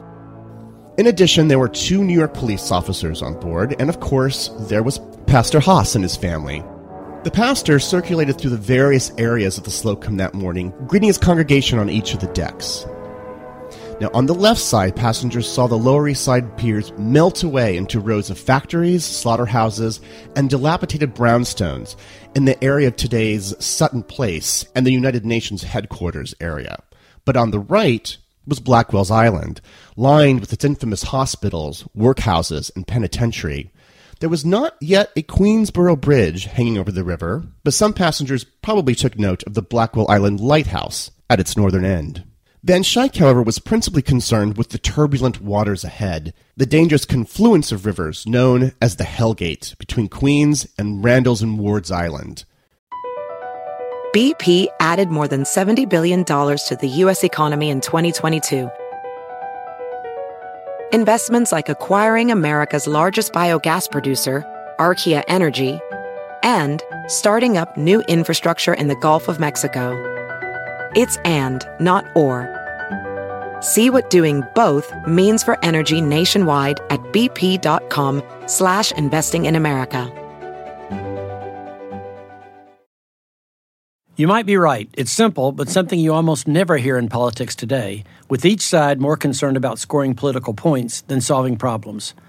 In 0.99 1.07
addition, 1.07 1.47
there 1.47 1.57
were 1.57 1.69
two 1.69 2.03
New 2.03 2.13
York 2.13 2.35
police 2.35 2.69
officers 2.69 3.23
on 3.23 3.39
board, 3.39 3.75
and 3.79 3.89
of 3.89 3.99
course, 3.99 4.49
there 4.69 4.83
was 4.83 5.01
Pastor 5.25 5.59
Haas 5.59 5.95
and 5.95 6.03
his 6.03 6.15
family. 6.15 6.63
The 7.23 7.31
pastor 7.31 7.79
circulated 7.79 8.37
through 8.37 8.51
the 8.51 8.57
various 8.57 9.11
areas 9.17 9.57
of 9.57 9.63
the 9.63 9.71
Slocum 9.71 10.17
that 10.17 10.35
morning, 10.35 10.71
greeting 10.85 11.07
his 11.07 11.17
congregation 11.17 11.79
on 11.79 11.89
each 11.89 12.13
of 12.13 12.19
the 12.19 12.27
decks. 12.27 12.85
Now, 14.01 14.09
on 14.13 14.25
the 14.25 14.33
left 14.33 14.59
side, 14.59 14.95
passengers 14.95 15.47
saw 15.47 15.67
the 15.67 15.77
Lower 15.77 16.07
East 16.07 16.23
Side 16.23 16.57
piers 16.57 16.91
melt 16.97 17.43
away 17.43 17.77
into 17.77 17.99
rows 17.99 18.29
of 18.29 18.39
factories, 18.39 19.05
slaughterhouses, 19.05 20.01
and 20.35 20.49
dilapidated 20.49 21.15
brownstones 21.15 21.95
in 22.35 22.45
the 22.45 22.61
area 22.63 22.87
of 22.87 22.95
today's 22.95 23.53
Sutton 23.63 24.03
Place 24.03 24.65
and 24.75 24.85
the 24.85 24.91
United 24.91 25.25
Nations 25.25 25.63
headquarters 25.63 26.33
area. 26.41 26.81
But 27.23 27.37
on 27.37 27.51
the 27.51 27.59
right 27.59 28.17
was 28.47 28.59
Blackwell's 28.59 29.11
Island, 29.11 29.61
lined 29.95 30.41
with 30.41 30.51
its 30.51 30.65
infamous 30.65 31.03
hospitals, 31.03 31.87
workhouses, 31.95 32.71
and 32.75 32.87
penitentiary. 32.87 33.71
There 34.19 34.29
was 34.29 34.43
not 34.43 34.75
yet 34.81 35.11
a 35.15 35.21
Queensboro 35.21 36.01
Bridge 36.01 36.45
hanging 36.45 36.77
over 36.77 36.91
the 36.91 37.03
river, 37.03 37.45
but 37.63 37.73
some 37.73 37.93
passengers 37.93 38.43
probably 38.43 38.95
took 38.95 39.19
note 39.19 39.43
of 39.43 39.53
the 39.53 39.61
Blackwell 39.61 40.09
Island 40.09 40.39
Lighthouse 40.39 41.11
at 41.29 41.39
its 41.39 41.55
northern 41.55 41.85
end. 41.85 42.23
Van 42.65 42.81
Schaick, 42.81 43.17
however, 43.17 43.41
was 43.41 43.59
principally 43.59 44.01
concerned 44.01 44.57
with 44.57 44.69
the 44.69 44.77
turbulent 44.77 45.41
waters 45.41 45.83
ahead, 45.83 46.33
the 46.55 46.65
dangerous 46.65 47.03
confluence 47.03 47.73
of 47.73 47.85
rivers 47.85 48.25
known 48.25 48.71
as 48.81 48.95
the 48.95 49.03
Hellgate 49.03 49.77
between 49.77 50.07
Queens 50.07 50.65
and 50.77 51.03
Randall's 51.03 51.41
and 51.41 51.59
Ward's 51.59 51.91
Island. 51.91 52.45
BP 54.15 54.67
added 54.79 55.09
more 55.09 55.27
than 55.27 55.43
$70 55.43 55.89
billion 55.89 56.23
to 56.23 56.77
the 56.79 56.87
U.S. 56.87 57.25
economy 57.25 57.69
in 57.69 57.81
2022. 57.81 58.69
Investments 60.93 61.51
like 61.51 61.67
acquiring 61.67 62.31
America's 62.31 62.87
largest 62.87 63.33
biogas 63.33 63.91
producer, 63.91 64.45
Archaea 64.79 65.23
Energy, 65.27 65.81
and 66.43 66.81
starting 67.07 67.57
up 67.57 67.75
new 67.75 67.99
infrastructure 68.03 68.73
in 68.73 68.87
the 68.87 68.95
Gulf 68.95 69.27
of 69.27 69.37
Mexico. 69.37 70.13
It's 70.95 71.17
and, 71.25 71.67
not 71.79 72.05
or. 72.15 72.49
See 73.61 73.89
what 73.89 74.09
doing 74.09 74.43
both 74.53 74.93
means 75.07 75.43
for 75.43 75.57
energy 75.63 76.01
nationwide 76.01 76.79
at 76.89 76.99
bp.com 77.13 78.21
slash 78.47 78.91
investing 78.91 79.45
in 79.45 79.55
America. 79.55 80.11
You 84.15 84.27
might 84.27 84.45
be 84.45 84.57
right. 84.57 84.87
It's 84.93 85.11
simple, 85.11 85.51
but 85.51 85.69
something 85.69 85.99
you 85.99 86.13
almost 86.13 86.47
never 86.47 86.77
hear 86.77 86.99
in 86.99 87.09
politics 87.09 87.55
today, 87.55 88.03
with 88.29 88.45
each 88.45 88.61
side 88.61 89.01
more 89.01 89.17
concerned 89.17 89.57
about 89.57 89.79
scoring 89.79 90.13
political 90.13 90.53
points 90.53 91.01
than 91.01 91.19
solving 91.19 91.57
problems. 91.57 92.13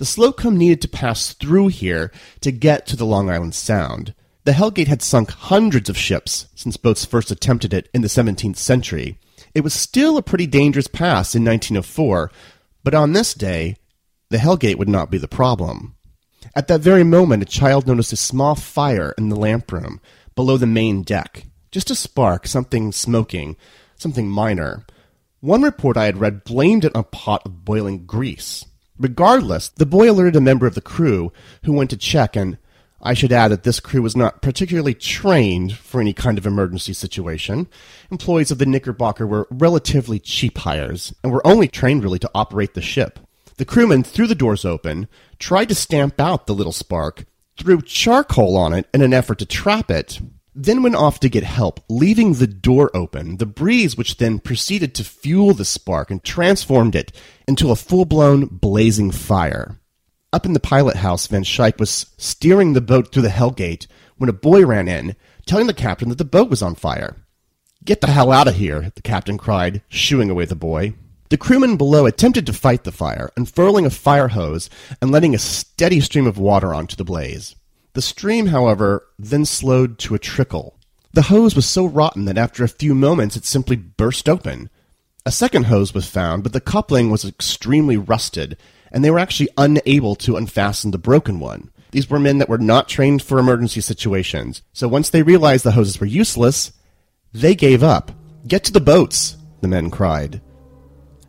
The 0.00 0.06
Slocum 0.06 0.56
needed 0.56 0.80
to 0.80 0.88
pass 0.88 1.34
through 1.34 1.68
here 1.68 2.10
to 2.40 2.50
get 2.50 2.86
to 2.86 2.96
the 2.96 3.04
Long 3.04 3.28
Island 3.28 3.54
Sound. 3.54 4.14
The 4.44 4.52
Hellgate 4.52 4.86
had 4.86 5.02
sunk 5.02 5.30
hundreds 5.30 5.90
of 5.90 5.98
ships 5.98 6.46
since 6.54 6.78
boats 6.78 7.04
first 7.04 7.30
attempted 7.30 7.74
it 7.74 7.90
in 7.92 8.00
the 8.00 8.08
17th 8.08 8.56
century. 8.56 9.18
It 9.54 9.60
was 9.60 9.74
still 9.74 10.16
a 10.16 10.22
pretty 10.22 10.46
dangerous 10.46 10.88
pass 10.88 11.34
in 11.34 11.44
1904, 11.44 12.32
but 12.82 12.94
on 12.94 13.12
this 13.12 13.34
day, 13.34 13.76
the 14.30 14.38
Hellgate 14.38 14.78
would 14.78 14.88
not 14.88 15.10
be 15.10 15.18
the 15.18 15.28
problem. 15.28 15.96
At 16.56 16.66
that 16.68 16.80
very 16.80 17.04
moment, 17.04 17.42
a 17.42 17.44
child 17.44 17.86
noticed 17.86 18.14
a 18.14 18.16
small 18.16 18.54
fire 18.54 19.14
in 19.18 19.28
the 19.28 19.36
lamp 19.36 19.70
room 19.70 20.00
below 20.34 20.56
the 20.56 20.66
main 20.66 21.02
deck. 21.02 21.44
Just 21.70 21.90
a 21.90 21.94
spark, 21.94 22.46
something 22.46 22.90
smoking, 22.90 23.54
something 23.96 24.30
minor. 24.30 24.86
One 25.40 25.60
report 25.60 25.98
I 25.98 26.06
had 26.06 26.16
read 26.16 26.44
blamed 26.44 26.86
it 26.86 26.96
on 26.96 27.00
a 27.00 27.04
pot 27.04 27.42
of 27.44 27.66
boiling 27.66 28.06
grease. 28.06 28.64
Regardless, 29.00 29.70
the 29.70 29.86
boy 29.86 30.10
alerted 30.10 30.36
a 30.36 30.42
member 30.42 30.66
of 30.66 30.74
the 30.74 30.82
crew 30.82 31.32
who 31.64 31.72
went 31.72 31.88
to 31.88 31.96
check, 31.96 32.36
and 32.36 32.58
I 33.00 33.14
should 33.14 33.32
add 33.32 33.48
that 33.48 33.62
this 33.62 33.80
crew 33.80 34.02
was 34.02 34.14
not 34.14 34.42
particularly 34.42 34.92
trained 34.92 35.74
for 35.78 36.02
any 36.02 36.12
kind 36.12 36.36
of 36.36 36.46
emergency 36.46 36.92
situation. 36.92 37.66
Employees 38.10 38.50
of 38.50 38.58
the 38.58 38.66
Knickerbocker 38.66 39.26
were 39.26 39.48
relatively 39.50 40.18
cheap 40.18 40.58
hires 40.58 41.14
and 41.24 41.32
were 41.32 41.46
only 41.46 41.66
trained 41.66 42.04
really 42.04 42.18
to 42.18 42.30
operate 42.34 42.74
the 42.74 42.82
ship. 42.82 43.18
The 43.56 43.64
crewmen 43.64 44.02
threw 44.02 44.26
the 44.26 44.34
doors 44.34 44.66
open, 44.66 45.08
tried 45.38 45.70
to 45.70 45.74
stamp 45.74 46.20
out 46.20 46.46
the 46.46 46.54
little 46.54 46.70
spark, 46.70 47.24
threw 47.56 47.80
charcoal 47.80 48.54
on 48.54 48.74
it 48.74 48.86
in 48.92 49.00
an 49.00 49.14
effort 49.14 49.38
to 49.38 49.46
trap 49.46 49.90
it, 49.90 50.20
then 50.54 50.82
went 50.82 50.96
off 50.96 51.20
to 51.20 51.28
get 51.28 51.44
help, 51.44 51.80
leaving 51.88 52.34
the 52.34 52.46
door 52.46 52.90
open, 52.94 53.36
the 53.36 53.46
breeze 53.46 53.96
which 53.96 54.16
then 54.16 54.38
proceeded 54.38 54.94
to 54.94 55.04
fuel 55.04 55.54
the 55.54 55.64
spark 55.64 56.10
and 56.10 56.22
transformed 56.24 56.94
it 56.94 57.12
into 57.46 57.70
a 57.70 57.76
full 57.76 58.04
blown 58.04 58.46
blazing 58.46 59.10
fire. 59.10 59.78
Up 60.32 60.46
in 60.46 60.52
the 60.52 60.60
pilot 60.60 60.96
house, 60.96 61.26
Van 61.26 61.42
Schaick 61.42 61.78
was 61.78 62.06
steering 62.16 62.72
the 62.72 62.80
boat 62.80 63.12
through 63.12 63.22
the 63.22 63.30
hell 63.30 63.50
gate 63.50 63.86
when 64.16 64.30
a 64.30 64.34
boy 64.34 64.64
ran 64.64 64.86
in, 64.86 65.16
telling 65.46 65.66
the 65.66 65.74
captain 65.74 66.08
that 66.08 66.18
the 66.18 66.24
boat 66.24 66.50
was 66.50 66.62
on 66.62 66.74
fire. 66.74 67.16
Get 67.84 68.00
the 68.00 68.08
hell 68.08 68.30
out 68.30 68.46
of 68.46 68.56
here, 68.56 68.92
the 68.94 69.02
captain 69.02 69.38
cried, 69.38 69.82
shooing 69.88 70.30
away 70.30 70.44
the 70.44 70.54
boy. 70.54 70.94
The 71.30 71.38
crewmen 71.38 71.76
below 71.76 72.06
attempted 72.06 72.44
to 72.46 72.52
fight 72.52 72.84
the 72.84 72.92
fire, 72.92 73.30
unfurling 73.36 73.86
a 73.86 73.90
fire 73.90 74.28
hose 74.28 74.68
and 75.00 75.10
letting 75.10 75.34
a 75.34 75.38
steady 75.38 76.00
stream 76.00 76.26
of 76.26 76.38
water 76.38 76.74
onto 76.74 76.96
the 76.96 77.04
blaze. 77.04 77.54
The 77.92 78.02
stream, 78.02 78.46
however, 78.46 79.06
then 79.18 79.44
slowed 79.44 79.98
to 80.00 80.14
a 80.14 80.18
trickle. 80.18 80.78
The 81.12 81.22
hose 81.22 81.56
was 81.56 81.66
so 81.66 81.86
rotten 81.86 82.24
that 82.26 82.38
after 82.38 82.62
a 82.62 82.68
few 82.68 82.94
moments 82.94 83.36
it 83.36 83.44
simply 83.44 83.76
burst 83.76 84.28
open. 84.28 84.70
A 85.26 85.32
second 85.32 85.64
hose 85.64 85.92
was 85.92 86.06
found, 86.06 86.44
but 86.44 86.52
the 86.52 86.60
coupling 86.60 87.10
was 87.10 87.24
extremely 87.24 87.96
rusted, 87.96 88.56
and 88.92 89.04
they 89.04 89.10
were 89.10 89.18
actually 89.18 89.48
unable 89.56 90.14
to 90.16 90.36
unfasten 90.36 90.92
the 90.92 90.98
broken 90.98 91.40
one. 91.40 91.70
These 91.90 92.08
were 92.08 92.20
men 92.20 92.38
that 92.38 92.48
were 92.48 92.58
not 92.58 92.88
trained 92.88 93.22
for 93.22 93.38
emergency 93.38 93.80
situations, 93.80 94.62
so 94.72 94.86
once 94.86 95.10
they 95.10 95.22
realized 95.22 95.64
the 95.64 95.72
hoses 95.72 95.98
were 95.98 96.06
useless, 96.06 96.72
they 97.32 97.56
gave 97.56 97.82
up. 97.82 98.12
Get 98.46 98.62
to 98.64 98.72
the 98.72 98.80
boats, 98.80 99.36
the 99.60 99.68
men 99.68 99.90
cried. 99.90 100.40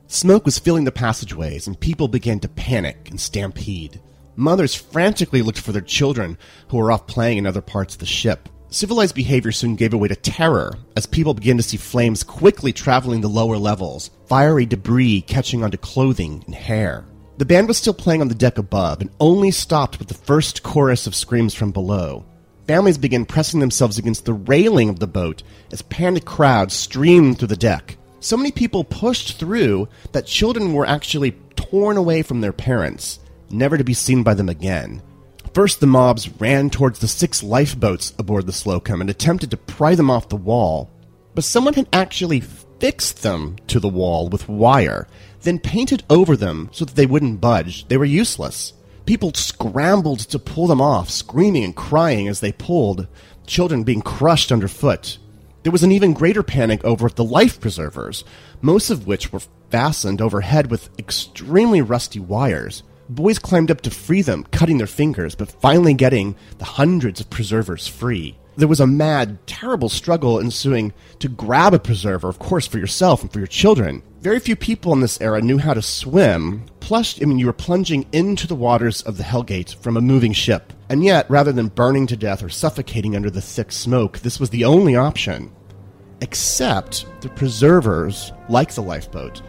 Smoke 0.07 0.45
was 0.45 0.59
filling 0.59 0.83
the 0.83 0.91
passageways, 0.91 1.65
and 1.65 1.79
people 1.79 2.07
began 2.07 2.39
to 2.41 2.47
panic 2.49 3.09
and 3.09 3.19
stampede. 3.19 3.99
Mothers 4.41 4.73
frantically 4.73 5.43
looked 5.43 5.59
for 5.59 5.71
their 5.71 5.83
children 5.83 6.35
who 6.69 6.77
were 6.77 6.91
off 6.91 7.05
playing 7.05 7.37
in 7.37 7.45
other 7.45 7.61
parts 7.61 7.93
of 7.93 7.99
the 7.99 8.07
ship. 8.07 8.49
Civilized 8.71 9.13
behavior 9.13 9.51
soon 9.51 9.75
gave 9.75 9.93
way 9.93 10.07
to 10.07 10.15
terror 10.15 10.79
as 10.95 11.05
people 11.05 11.35
began 11.35 11.57
to 11.57 11.63
see 11.63 11.77
flames 11.77 12.23
quickly 12.23 12.73
traveling 12.73 13.21
the 13.21 13.27
lower 13.27 13.57
levels, 13.57 14.09
fiery 14.25 14.65
debris 14.65 15.21
catching 15.21 15.63
onto 15.63 15.77
clothing 15.77 16.41
and 16.47 16.55
hair. 16.55 17.05
The 17.37 17.45
band 17.45 17.67
was 17.67 17.77
still 17.77 17.93
playing 17.93 18.21
on 18.21 18.29
the 18.29 18.33
deck 18.33 18.57
above 18.57 18.99
and 18.99 19.11
only 19.19 19.51
stopped 19.51 19.99
with 19.99 20.07
the 20.07 20.15
first 20.15 20.63
chorus 20.63 21.05
of 21.05 21.13
screams 21.13 21.53
from 21.53 21.69
below. 21.69 22.25
Families 22.65 22.97
began 22.97 23.25
pressing 23.25 23.59
themselves 23.59 23.99
against 23.99 24.25
the 24.25 24.33
railing 24.33 24.89
of 24.89 24.97
the 24.97 25.05
boat 25.05 25.43
as 25.71 25.83
panicked 25.83 26.25
crowds 26.25 26.73
streamed 26.73 27.37
through 27.37 27.49
the 27.49 27.55
deck. 27.55 27.95
So 28.21 28.37
many 28.37 28.49
people 28.49 28.85
pushed 28.85 29.37
through 29.37 29.87
that 30.13 30.25
children 30.25 30.73
were 30.73 30.87
actually 30.87 31.33
torn 31.55 31.95
away 31.95 32.23
from 32.23 32.41
their 32.41 32.53
parents 32.53 33.19
never 33.51 33.77
to 33.77 33.83
be 33.83 33.93
seen 33.93 34.23
by 34.23 34.33
them 34.33 34.49
again. 34.49 35.01
First, 35.53 35.79
the 35.79 35.87
mobs 35.87 36.29
ran 36.39 36.69
towards 36.69 36.99
the 36.99 37.07
six 37.07 37.43
lifeboats 37.43 38.13
aboard 38.17 38.45
the 38.45 38.53
Slocum 38.53 39.01
and 39.01 39.09
attempted 39.09 39.51
to 39.51 39.57
pry 39.57 39.95
them 39.95 40.09
off 40.09 40.29
the 40.29 40.35
wall, 40.35 40.89
but 41.35 41.43
someone 41.43 41.73
had 41.73 41.89
actually 41.91 42.39
fixed 42.39 43.21
them 43.21 43.57
to 43.67 43.79
the 43.79 43.89
wall 43.89 44.29
with 44.29 44.47
wire, 44.47 45.07
then 45.41 45.59
painted 45.59 46.03
over 46.09 46.37
them 46.37 46.69
so 46.71 46.85
that 46.85 46.95
they 46.95 47.05
wouldn't 47.05 47.41
budge. 47.41 47.87
They 47.87 47.97
were 47.97 48.05
useless. 48.05 48.73
People 49.05 49.33
scrambled 49.33 50.19
to 50.19 50.39
pull 50.39 50.67
them 50.67 50.81
off, 50.81 51.09
screaming 51.09 51.63
and 51.63 51.75
crying 51.75 52.27
as 52.27 52.39
they 52.39 52.51
pulled, 52.51 53.07
children 53.45 53.83
being 53.83 54.01
crushed 54.01 54.51
underfoot. 54.51 55.17
There 55.63 55.71
was 55.71 55.83
an 55.83 55.91
even 55.91 56.13
greater 56.13 56.43
panic 56.43 56.83
over 56.83 57.09
the 57.09 57.23
life 57.23 57.59
preservers, 57.59 58.23
most 58.61 58.89
of 58.89 59.05
which 59.05 59.31
were 59.31 59.41
fastened 59.69 60.21
overhead 60.21 60.71
with 60.71 60.89
extremely 60.97 61.81
rusty 61.81 62.19
wires. 62.19 62.83
Boys 63.11 63.39
climbed 63.39 63.69
up 63.69 63.81
to 63.81 63.91
free 63.91 64.21
them, 64.21 64.45
cutting 64.51 64.77
their 64.77 64.87
fingers, 64.87 65.35
but 65.35 65.51
finally 65.51 65.93
getting 65.93 66.33
the 66.59 66.65
hundreds 66.65 67.19
of 67.19 67.29
preservers 67.29 67.85
free. 67.85 68.37
There 68.55 68.69
was 68.69 68.79
a 68.79 68.87
mad, 68.87 69.45
terrible 69.47 69.89
struggle 69.89 70.39
ensuing 70.39 70.93
to 71.19 71.27
grab 71.27 71.73
a 71.73 71.79
preserver, 71.79 72.29
of 72.29 72.39
course, 72.39 72.67
for 72.67 72.77
yourself 72.77 73.21
and 73.21 73.31
for 73.31 73.39
your 73.39 73.47
children. 73.47 74.01
Very 74.21 74.39
few 74.39 74.55
people 74.55 74.93
in 74.93 75.01
this 75.01 75.19
era 75.19 75.41
knew 75.41 75.57
how 75.57 75.73
to 75.73 75.81
swim. 75.81 76.65
Plus, 76.79 77.21
I 77.21 77.25
mean, 77.25 77.37
you 77.37 77.47
were 77.47 77.53
plunging 77.53 78.05
into 78.13 78.47
the 78.47 78.55
waters 78.55 79.01
of 79.01 79.17
the 79.17 79.23
Hellgate 79.23 79.75
from 79.75 79.97
a 79.97 80.01
moving 80.01 80.31
ship. 80.31 80.71
And 80.87 81.03
yet, 81.03 81.29
rather 81.29 81.51
than 81.51 81.67
burning 81.67 82.07
to 82.07 82.15
death 82.15 82.41
or 82.41 82.49
suffocating 82.49 83.13
under 83.17 83.29
the 83.29 83.41
thick 83.41 83.73
smoke, 83.73 84.19
this 84.19 84.39
was 84.39 84.51
the 84.51 84.63
only 84.63 84.95
option. 84.95 85.51
Except 86.21 87.05
the 87.19 87.29
preservers, 87.29 88.31
like 88.47 88.73
the 88.73 88.83
lifeboat, 88.83 89.41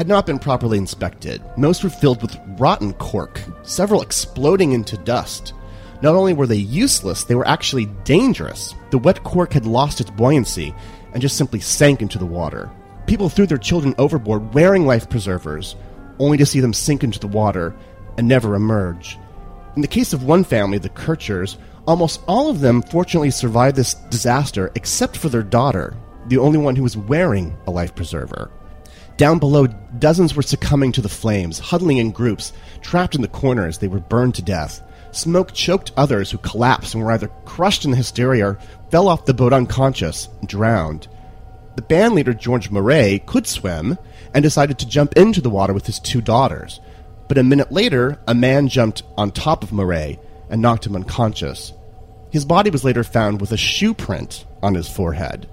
had 0.00 0.08
not 0.08 0.24
been 0.24 0.38
properly 0.38 0.78
inspected. 0.78 1.42
Most 1.58 1.84
were 1.84 1.90
filled 1.90 2.22
with 2.22 2.40
rotten 2.58 2.94
cork, 2.94 3.38
several 3.60 4.00
exploding 4.00 4.72
into 4.72 4.96
dust. 4.96 5.52
Not 6.00 6.14
only 6.14 6.32
were 6.32 6.46
they 6.46 6.56
useless, 6.56 7.24
they 7.24 7.34
were 7.34 7.46
actually 7.46 7.84
dangerous. 8.04 8.74
The 8.92 8.96
wet 8.96 9.22
cork 9.24 9.52
had 9.52 9.66
lost 9.66 10.00
its 10.00 10.08
buoyancy 10.08 10.74
and 11.12 11.20
just 11.20 11.36
simply 11.36 11.60
sank 11.60 12.00
into 12.00 12.16
the 12.16 12.24
water. 12.24 12.70
People 13.06 13.28
threw 13.28 13.44
their 13.44 13.58
children 13.58 13.94
overboard 13.98 14.54
wearing 14.54 14.86
life 14.86 15.10
preservers, 15.10 15.76
only 16.18 16.38
to 16.38 16.46
see 16.46 16.60
them 16.60 16.72
sink 16.72 17.04
into 17.04 17.20
the 17.20 17.28
water 17.28 17.76
and 18.16 18.26
never 18.26 18.54
emerge. 18.54 19.18
In 19.76 19.82
the 19.82 19.86
case 19.86 20.14
of 20.14 20.24
one 20.24 20.44
family, 20.44 20.78
the 20.78 20.88
Kirchers, 20.88 21.58
almost 21.86 22.22
all 22.26 22.48
of 22.48 22.60
them 22.60 22.80
fortunately 22.80 23.30
survived 23.30 23.76
this 23.76 23.92
disaster 24.08 24.72
except 24.76 25.18
for 25.18 25.28
their 25.28 25.42
daughter, 25.42 25.94
the 26.28 26.38
only 26.38 26.56
one 26.56 26.74
who 26.74 26.84
was 26.84 26.96
wearing 26.96 27.54
a 27.66 27.70
life 27.70 27.94
preserver. 27.94 28.50
Down 29.20 29.38
below, 29.38 29.66
dozens 29.66 30.34
were 30.34 30.40
succumbing 30.40 30.92
to 30.92 31.02
the 31.02 31.08
flames, 31.10 31.58
huddling 31.58 31.98
in 31.98 32.10
groups, 32.10 32.54
trapped 32.80 33.14
in 33.14 33.20
the 33.20 33.28
corners, 33.28 33.76
they 33.76 33.86
were 33.86 34.00
burned 34.00 34.34
to 34.36 34.42
death. 34.42 34.82
Smoke 35.10 35.52
choked 35.52 35.92
others 35.94 36.30
who 36.30 36.38
collapsed 36.38 36.94
and 36.94 37.04
were 37.04 37.12
either 37.12 37.28
crushed 37.44 37.84
in 37.84 37.90
the 37.90 37.98
hysteria 37.98 38.46
or 38.46 38.58
fell 38.90 39.08
off 39.08 39.26
the 39.26 39.34
boat 39.34 39.52
unconscious 39.52 40.30
drowned. 40.46 41.06
The 41.76 41.82
band 41.82 42.14
leader, 42.14 42.32
George 42.32 42.70
Murray, 42.70 43.22
could 43.26 43.46
swim 43.46 43.98
and 44.32 44.42
decided 44.42 44.78
to 44.78 44.88
jump 44.88 45.12
into 45.18 45.42
the 45.42 45.50
water 45.50 45.74
with 45.74 45.84
his 45.84 46.00
two 46.00 46.22
daughters. 46.22 46.80
But 47.28 47.36
a 47.36 47.42
minute 47.42 47.70
later, 47.70 48.18
a 48.26 48.34
man 48.34 48.68
jumped 48.68 49.02
on 49.18 49.32
top 49.32 49.62
of 49.62 49.70
Murray 49.70 50.18
and 50.48 50.62
knocked 50.62 50.86
him 50.86 50.96
unconscious. 50.96 51.74
His 52.30 52.46
body 52.46 52.70
was 52.70 52.84
later 52.84 53.04
found 53.04 53.42
with 53.42 53.52
a 53.52 53.58
shoe 53.58 53.92
print 53.92 54.46
on 54.62 54.72
his 54.72 54.88
forehead. 54.88 55.46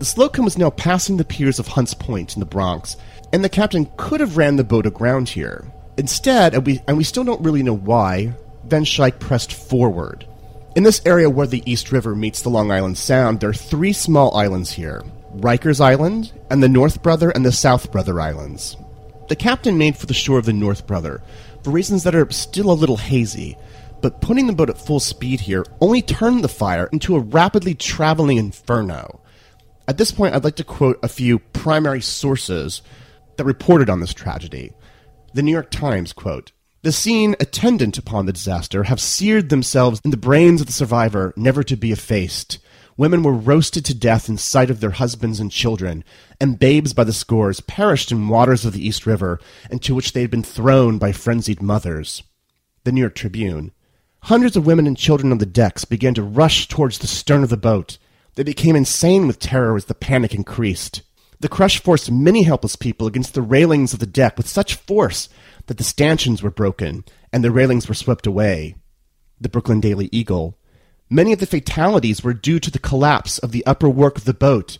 The 0.00 0.06
Slocum 0.06 0.46
was 0.46 0.56
now 0.56 0.70
passing 0.70 1.18
the 1.18 1.26
piers 1.26 1.58
of 1.58 1.68
Hunts 1.68 1.92
Point 1.92 2.34
in 2.34 2.40
the 2.40 2.46
Bronx, 2.46 2.96
and 3.34 3.44
the 3.44 3.50
captain 3.50 3.86
could 3.98 4.20
have 4.20 4.38
ran 4.38 4.56
the 4.56 4.64
boat 4.64 4.86
aground 4.86 5.28
here. 5.28 5.70
Instead, 5.98 6.54
and 6.54 6.64
we, 6.64 6.80
and 6.88 6.96
we 6.96 7.04
still 7.04 7.22
don't 7.22 7.42
really 7.42 7.62
know 7.62 7.76
why, 7.76 8.32
Van 8.64 8.84
Schaick 8.84 9.20
pressed 9.20 9.52
forward. 9.52 10.26
In 10.74 10.84
this 10.84 11.02
area 11.04 11.28
where 11.28 11.46
the 11.46 11.62
East 11.70 11.92
River 11.92 12.16
meets 12.16 12.40
the 12.40 12.48
Long 12.48 12.72
Island 12.72 12.96
Sound, 12.96 13.40
there 13.40 13.50
are 13.50 13.52
three 13.52 13.92
small 13.92 14.34
islands 14.34 14.72
here 14.72 15.04
Rikers 15.36 15.82
Island, 15.82 16.32
and 16.48 16.62
the 16.62 16.68
North 16.70 17.02
Brother 17.02 17.28
and 17.28 17.44
the 17.44 17.52
South 17.52 17.92
Brother 17.92 18.22
Islands. 18.22 18.78
The 19.28 19.36
captain 19.36 19.76
made 19.76 19.98
for 19.98 20.06
the 20.06 20.14
shore 20.14 20.38
of 20.38 20.46
the 20.46 20.54
North 20.54 20.86
Brother, 20.86 21.22
for 21.62 21.72
reasons 21.72 22.04
that 22.04 22.14
are 22.14 22.30
still 22.30 22.70
a 22.70 22.72
little 22.72 22.96
hazy, 22.96 23.54
but 24.00 24.22
putting 24.22 24.46
the 24.46 24.54
boat 24.54 24.70
at 24.70 24.78
full 24.78 24.98
speed 24.98 25.40
here 25.40 25.66
only 25.82 26.00
turned 26.00 26.42
the 26.42 26.48
fire 26.48 26.88
into 26.90 27.16
a 27.16 27.20
rapidly 27.20 27.74
traveling 27.74 28.38
inferno. 28.38 29.20
At 29.90 29.98
this 29.98 30.12
point, 30.12 30.36
I'd 30.36 30.44
like 30.44 30.54
to 30.54 30.62
quote 30.62 31.00
a 31.02 31.08
few 31.08 31.40
primary 31.40 32.00
sources 32.00 32.80
that 33.36 33.44
reported 33.44 33.90
on 33.90 33.98
this 33.98 34.14
tragedy. 34.14 34.72
The 35.34 35.42
New 35.42 35.50
York 35.50 35.68
Times 35.68 36.12
quote, 36.12 36.52
the 36.82 36.92
scene 36.92 37.34
attendant 37.40 37.98
upon 37.98 38.24
the 38.24 38.32
disaster 38.32 38.84
have 38.84 39.00
seared 39.00 39.48
themselves 39.48 40.00
in 40.04 40.12
the 40.12 40.16
brains 40.16 40.60
of 40.60 40.68
the 40.68 40.72
survivor, 40.72 41.34
never 41.36 41.64
to 41.64 41.74
be 41.74 41.90
effaced. 41.90 42.60
Women 42.96 43.24
were 43.24 43.32
roasted 43.32 43.84
to 43.86 43.94
death 43.98 44.28
in 44.28 44.38
sight 44.38 44.70
of 44.70 44.78
their 44.78 44.92
husbands 44.92 45.40
and 45.40 45.50
children, 45.50 46.04
and 46.40 46.60
babes 46.60 46.92
by 46.92 47.02
the 47.02 47.12
scores 47.12 47.58
perished 47.58 48.12
in 48.12 48.28
waters 48.28 48.64
of 48.64 48.74
the 48.74 48.86
East 48.86 49.06
River, 49.06 49.40
into 49.72 49.96
which 49.96 50.12
they 50.12 50.20
had 50.20 50.30
been 50.30 50.44
thrown 50.44 50.98
by 50.98 51.10
frenzied 51.10 51.60
mothers. 51.60 52.22
The 52.84 52.92
New 52.92 53.00
York 53.00 53.16
Tribune. 53.16 53.72
Hundreds 54.20 54.56
of 54.56 54.66
women 54.66 54.86
and 54.86 54.96
children 54.96 55.32
on 55.32 55.38
the 55.38 55.46
decks 55.46 55.84
began 55.84 56.14
to 56.14 56.22
rush 56.22 56.68
towards 56.68 56.98
the 57.00 57.08
stern 57.08 57.42
of 57.42 57.48
the 57.48 57.56
boat. 57.56 57.98
They 58.34 58.42
became 58.42 58.76
insane 58.76 59.26
with 59.26 59.38
terror 59.38 59.76
as 59.76 59.86
the 59.86 59.94
panic 59.94 60.34
increased. 60.34 61.02
The 61.40 61.48
crush 61.48 61.80
forced 61.80 62.10
many 62.10 62.42
helpless 62.42 62.76
people 62.76 63.06
against 63.06 63.34
the 63.34 63.42
railings 63.42 63.92
of 63.92 63.98
the 63.98 64.06
deck 64.06 64.36
with 64.36 64.48
such 64.48 64.74
force 64.74 65.28
that 65.66 65.78
the 65.78 65.84
stanchions 65.84 66.42
were 66.42 66.50
broken 66.50 67.04
and 67.32 67.42
the 67.42 67.50
railings 67.50 67.88
were 67.88 67.94
swept 67.94 68.26
away. 68.26 68.76
The 69.40 69.48
Brooklyn 69.48 69.80
Daily 69.80 70.08
Eagle. 70.12 70.58
Many 71.08 71.32
of 71.32 71.40
the 71.40 71.46
fatalities 71.46 72.22
were 72.22 72.34
due 72.34 72.60
to 72.60 72.70
the 72.70 72.78
collapse 72.78 73.38
of 73.38 73.52
the 73.52 73.64
upper 73.66 73.88
work 73.88 74.18
of 74.18 74.24
the 74.24 74.34
boat. 74.34 74.78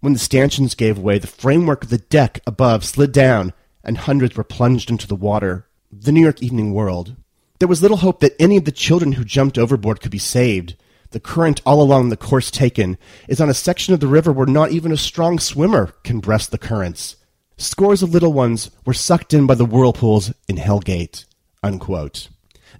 When 0.00 0.12
the 0.12 0.18
stanchions 0.18 0.74
gave 0.74 0.98
way, 0.98 1.18
the 1.18 1.26
framework 1.26 1.84
of 1.84 1.90
the 1.90 1.98
deck 1.98 2.40
above 2.46 2.84
slid 2.84 3.12
down, 3.12 3.52
and 3.82 3.96
hundreds 3.96 4.36
were 4.36 4.44
plunged 4.44 4.90
into 4.90 5.08
the 5.08 5.16
water. 5.16 5.66
The 5.90 6.12
New 6.12 6.20
York 6.20 6.42
Evening 6.42 6.74
World. 6.74 7.16
There 7.58 7.68
was 7.68 7.82
little 7.82 7.98
hope 7.98 8.20
that 8.20 8.34
any 8.40 8.56
of 8.56 8.64
the 8.64 8.72
children 8.72 9.12
who 9.12 9.24
jumped 9.24 9.56
overboard 9.56 10.00
could 10.00 10.10
be 10.10 10.18
saved. 10.18 10.76
The 11.12 11.20
current 11.20 11.60
all 11.66 11.82
along 11.82 12.08
the 12.08 12.16
course 12.16 12.50
taken 12.50 12.96
is 13.28 13.40
on 13.40 13.50
a 13.50 13.54
section 13.54 13.92
of 13.92 14.00
the 14.00 14.06
river 14.06 14.32
where 14.32 14.46
not 14.46 14.72
even 14.72 14.92
a 14.92 14.96
strong 14.96 15.38
swimmer 15.38 15.94
can 16.04 16.20
breast 16.20 16.50
the 16.50 16.58
currents. 16.58 17.16
Scores 17.58 18.02
of 18.02 18.14
little 18.14 18.32
ones 18.32 18.70
were 18.86 18.94
sucked 18.94 19.34
in 19.34 19.46
by 19.46 19.54
the 19.54 19.66
whirlpools 19.66 20.32
in 20.48 20.56
Hellgate. 20.56 21.26
Unquote. 21.62 22.28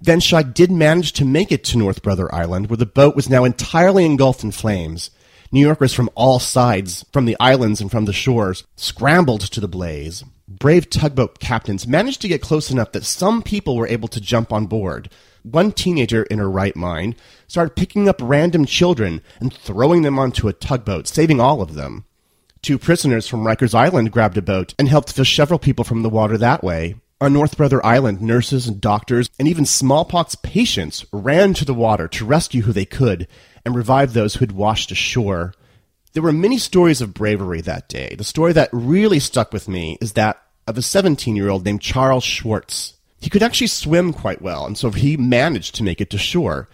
Van 0.01 0.19
Schaick 0.19 0.55
did 0.55 0.71
manage 0.71 1.13
to 1.13 1.25
make 1.25 1.51
it 1.51 1.63
to 1.65 1.77
North 1.77 2.01
Brother 2.01 2.33
Island, 2.33 2.69
where 2.69 2.77
the 2.77 2.87
boat 2.87 3.15
was 3.15 3.29
now 3.29 3.43
entirely 3.43 4.03
engulfed 4.03 4.43
in 4.43 4.51
flames. 4.51 5.11
New 5.53 5.61
Yorkers 5.61 5.93
from 5.93 6.09
all 6.15 6.39
sides, 6.39 7.05
from 7.13 7.25
the 7.25 7.37
islands 7.39 7.79
and 7.79 7.91
from 7.91 8.05
the 8.05 8.11
shores, 8.11 8.65
scrambled 8.75 9.41
to 9.41 9.61
the 9.61 9.67
blaze. 9.67 10.23
Brave 10.47 10.89
tugboat 10.89 11.39
captains 11.39 11.85
managed 11.85 12.21
to 12.21 12.27
get 12.27 12.41
close 12.41 12.71
enough 12.71 12.91
that 12.93 13.05
some 13.05 13.43
people 13.43 13.75
were 13.75 13.87
able 13.87 14.07
to 14.07 14.19
jump 14.19 14.51
on 14.51 14.65
board. 14.65 15.11
One 15.43 15.71
teenager 15.71 16.23
in 16.23 16.39
her 16.39 16.49
right 16.49 16.75
mind 16.75 17.17
started 17.45 17.75
picking 17.75 18.09
up 18.09 18.15
random 18.19 18.65
children 18.65 19.21
and 19.39 19.53
throwing 19.53 20.01
them 20.01 20.17
onto 20.17 20.47
a 20.47 20.53
tugboat, 20.53 21.07
saving 21.07 21.39
all 21.39 21.61
of 21.61 21.75
them. 21.75 22.05
Two 22.63 22.79
prisoners 22.79 23.27
from 23.27 23.43
Rikers 23.43 23.75
Island 23.75 24.11
grabbed 24.11 24.39
a 24.39 24.41
boat 24.41 24.73
and 24.79 24.89
helped 24.89 25.13
fish 25.13 25.35
several 25.35 25.59
people 25.59 25.85
from 25.85 26.01
the 26.01 26.09
water 26.09 26.35
that 26.35 26.63
way. 26.63 26.95
On 27.21 27.31
North 27.31 27.57
Brother 27.57 27.85
Island, 27.85 28.21
nurses 28.21 28.67
and 28.67 28.81
doctors 28.81 29.29
and 29.37 29.47
even 29.47 29.67
smallpox 29.67 30.33
patients 30.33 31.05
ran 31.13 31.53
to 31.53 31.63
the 31.63 31.75
water 31.75 32.07
to 32.07 32.25
rescue 32.25 32.63
who 32.63 32.73
they 32.73 32.85
could 32.85 33.27
and 33.65 33.75
revive 33.75 34.13
those 34.13 34.35
who 34.35 34.39
had 34.41 34.51
washed 34.51 34.91
ashore. 34.91 35.53
There 36.13 36.23
were 36.23 36.31
many 36.31 36.57
stories 36.57 37.01
of 37.01 37.13
bravery 37.13 37.61
that 37.61 37.89
day. 37.89 38.15
The 38.17 38.23
story 38.23 38.53
that 38.53 38.69
really 38.71 39.19
stuck 39.19 39.51
with 39.51 39.67
me 39.67 39.97
is 39.99 40.13
that 40.13 40.41
of 40.67 40.77
a 40.77 40.81
17 40.81 41.35
year 41.35 41.49
old 41.49 41.65
named 41.65 41.81
Charles 41.81 42.23
Schwartz. 42.23 42.95
He 43.19 43.29
could 43.29 43.43
actually 43.43 43.67
swim 43.67 44.13
quite 44.13 44.41
well, 44.41 44.65
and 44.65 44.77
so 44.77 44.91
he 44.91 45.15
managed 45.15 45.75
to 45.75 45.83
make 45.83 46.01
it 46.01 46.09
to 46.09 46.17
shore. 46.17 46.67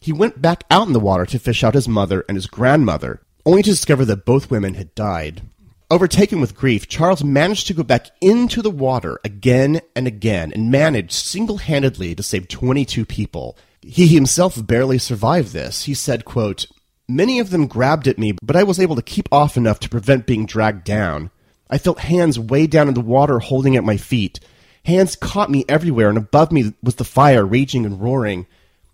He 0.00 0.12
went 0.12 0.40
back 0.40 0.64
out 0.70 0.86
in 0.86 0.92
the 0.92 1.00
water 1.00 1.26
to 1.26 1.38
fish 1.38 1.64
out 1.64 1.74
his 1.74 1.88
mother 1.88 2.24
and 2.28 2.36
his 2.36 2.46
grandmother, 2.46 3.20
only 3.44 3.62
to 3.62 3.70
discover 3.70 4.04
that 4.04 4.24
both 4.24 4.50
women 4.50 4.74
had 4.74 4.94
died. 4.94 5.42
Overtaken 5.90 6.40
with 6.40 6.56
grief, 6.56 6.88
Charles 6.88 7.22
managed 7.22 7.68
to 7.68 7.74
go 7.74 7.82
back 7.82 8.08
into 8.20 8.60
the 8.60 8.70
water 8.70 9.20
again 9.24 9.80
and 9.94 10.06
again 10.06 10.52
and 10.52 10.70
managed 10.70 11.12
single 11.12 11.58
handedly 11.58 12.14
to 12.14 12.22
save 12.24 12.48
22 12.48 13.04
people. 13.04 13.56
He 13.88 14.08
himself 14.08 14.66
barely 14.66 14.98
survived 14.98 15.52
this. 15.52 15.84
He 15.84 15.94
said, 15.94 16.24
quote, 16.24 16.66
Many 17.08 17.38
of 17.38 17.50
them 17.50 17.68
grabbed 17.68 18.08
at 18.08 18.18
me, 18.18 18.32
but 18.42 18.56
I 18.56 18.64
was 18.64 18.80
able 18.80 18.96
to 18.96 19.02
keep 19.02 19.28
off 19.30 19.56
enough 19.56 19.78
to 19.80 19.88
prevent 19.88 20.26
being 20.26 20.44
dragged 20.44 20.82
down. 20.82 21.30
I 21.70 21.78
felt 21.78 22.00
hands 22.00 22.36
way 22.36 22.66
down 22.66 22.88
in 22.88 22.94
the 22.94 23.00
water 23.00 23.38
holding 23.38 23.76
at 23.76 23.84
my 23.84 23.96
feet. 23.96 24.40
Hands 24.84 25.14
caught 25.14 25.50
me 25.50 25.64
everywhere, 25.68 26.08
and 26.08 26.18
above 26.18 26.50
me 26.50 26.74
was 26.82 26.96
the 26.96 27.04
fire 27.04 27.46
raging 27.46 27.86
and 27.86 28.00
roaring. 28.00 28.46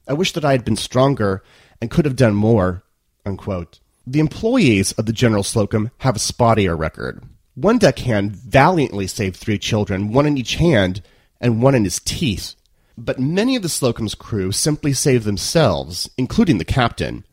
I 0.06 0.12
wish 0.12 0.32
that 0.32 0.44
I 0.44 0.52
had 0.52 0.64
been 0.64 0.76
stronger 0.76 1.42
and 1.80 1.90
could 1.90 2.04
have 2.04 2.16
done 2.16 2.34
more. 2.34 2.82
Unquote. 3.24 3.80
The 4.06 4.20
employees 4.20 4.92
of 4.92 5.06
the 5.06 5.12
General 5.14 5.42
Slocum 5.42 5.90
have 5.98 6.16
a 6.16 6.18
spottier 6.18 6.76
record. 6.76 7.22
One 7.54 7.78
deckhand 7.78 8.32
valiantly 8.32 9.06
saved 9.06 9.36
three 9.36 9.58
children, 9.58 10.12
one 10.12 10.26
in 10.26 10.36
each 10.36 10.56
hand 10.56 11.02
and 11.40 11.62
one 11.62 11.74
in 11.74 11.84
his 11.84 11.98
teeth. 11.98 12.56
But 12.96 13.18
many 13.18 13.56
of 13.56 13.62
the 13.62 13.68
Slocum's 13.68 14.14
crew 14.14 14.52
simply 14.52 14.92
saved 14.92 15.24
themselves, 15.24 16.10
including 16.18 16.58
the 16.58 16.64
captain. 16.64 17.24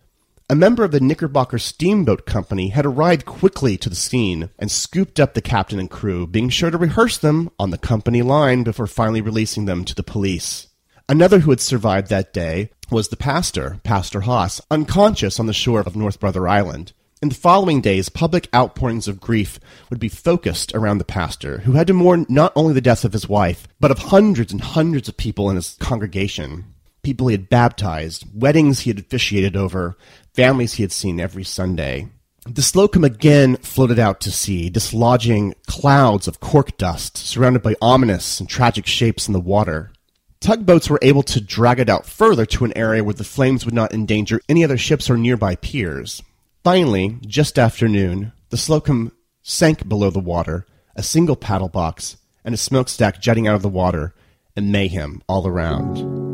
A 0.50 0.56
member 0.56 0.84
of 0.84 0.92
the 0.92 1.00
Knickerbocker 1.00 1.60
Steamboat 1.60 2.26
Company 2.26 2.70
had 2.70 2.86
arrived 2.86 3.26
quickly 3.26 3.78
to 3.78 3.90
the 3.90 3.96
scene 3.96 4.50
and 4.58 4.72
scooped 4.72 5.20
up 5.20 5.36
the 5.36 5.42
captain 5.42 5.80
and 5.80 5.90
crew, 5.90 6.26
being 6.26 6.50
sure 6.50 6.72
to 6.72 6.78
rehearse 6.78 7.18
them 7.18 7.52
on 7.60 7.70
the 7.70 7.78
company 7.78 8.22
line 8.22 8.64
before 8.64 8.88
finally 8.88 9.22
releasing 9.22 9.66
them 9.66 9.86
to 9.86 9.94
the 9.94 10.02
police. 10.02 10.68
Another 11.08 11.40
who 11.40 11.52
had 11.52 11.60
survived 11.60 12.10
that 12.10 12.34
day 12.34 12.72
was 12.90 13.10
the 13.10 13.16
pastor, 13.16 13.80
Pastor 13.84 14.22
Haas, 14.22 14.62
unconscious 14.72 15.40
on 15.40 15.46
the 15.46 15.54
shore 15.54 15.82
of 15.82 15.96
North 15.96 16.20
Brother 16.20 16.48
Island. 16.48 16.94
In 17.22 17.28
the 17.28 17.36
following 17.36 17.82
days, 17.82 18.08
public 18.08 18.48
outpourings 18.56 19.10
of 19.10 19.20
grief 19.20 19.60
would 19.90 20.00
be 20.00 20.08
focused 20.08 20.74
around 20.74 21.00
the 21.00 21.04
pastor, 21.04 21.58
who 21.60 21.74
had 21.74 21.88
to 21.88 21.94
mourn 21.94 22.26
not 22.30 22.54
only 22.56 22.74
the 22.74 22.80
death 22.80 23.04
of 23.04 23.12
his 23.12 23.28
wife, 23.28 23.68
but 23.78 23.92
of 23.92 24.00
hundreds 24.00 24.54
and 24.54 24.62
hundreds 24.62 25.10
of 25.10 25.18
people 25.18 25.50
in 25.50 25.58
his 25.58 25.76
congregation. 25.82 26.74
People 27.04 27.28
he 27.28 27.34
had 27.34 27.50
baptized, 27.50 28.24
weddings 28.34 28.82
he 28.82 28.90
had 28.90 29.00
officiated 29.00 29.58
over, 29.58 29.98
families 30.34 30.76
he 30.76 30.84
had 30.84 30.94
seen 30.94 31.20
every 31.20 31.44
Sunday. 31.44 32.08
The 32.46 32.62
Slocum 32.62 33.04
again 33.04 33.58
floated 33.58 34.00
out 34.00 34.22
to 34.22 34.32
sea, 34.32 34.70
dislodging 34.70 35.56
clouds 35.68 36.26
of 36.26 36.40
cork 36.40 36.78
dust 36.78 37.18
surrounded 37.18 37.62
by 37.62 37.76
ominous 37.82 38.40
and 38.40 38.48
tragic 38.48 38.88
shapes 38.88 39.28
in 39.28 39.34
the 39.34 39.42
water. 39.42 39.92
Tugboats 40.40 40.90
were 40.90 41.00
able 41.02 41.24
to 41.24 41.42
drag 41.42 41.82
it 41.82 41.90
out 41.90 42.06
further 42.06 42.46
to 42.46 42.64
an 42.64 42.78
area 42.78 43.04
where 43.04 43.14
the 43.14 43.26
flames 43.26 43.66
would 43.66 43.74
not 43.74 43.94
endanger 43.94 44.40
any 44.48 44.64
other 44.64 44.78
ships 44.78 45.10
or 45.10 45.18
nearby 45.18 45.56
piers. 45.58 46.24
Finally, 46.70 47.18
just 47.26 47.58
after 47.58 47.88
noon, 47.88 48.32
the 48.52 48.56
Slocum 48.56 49.12
sank 49.42 49.90
below 49.90 50.12
the 50.12 50.20
water, 50.20 50.68
a 50.96 51.02
single 51.02 51.36
paddle 51.36 51.68
box, 51.68 52.18
and 52.46 52.54
a 52.54 52.60
smokestack 52.60 53.20
jutting 53.20 53.48
out 53.48 53.56
of 53.56 53.64
the 53.64 53.68
water, 53.68 54.14
and 54.56 54.72
mayhem 54.72 55.20
all 55.28 55.48
around. 55.48 56.29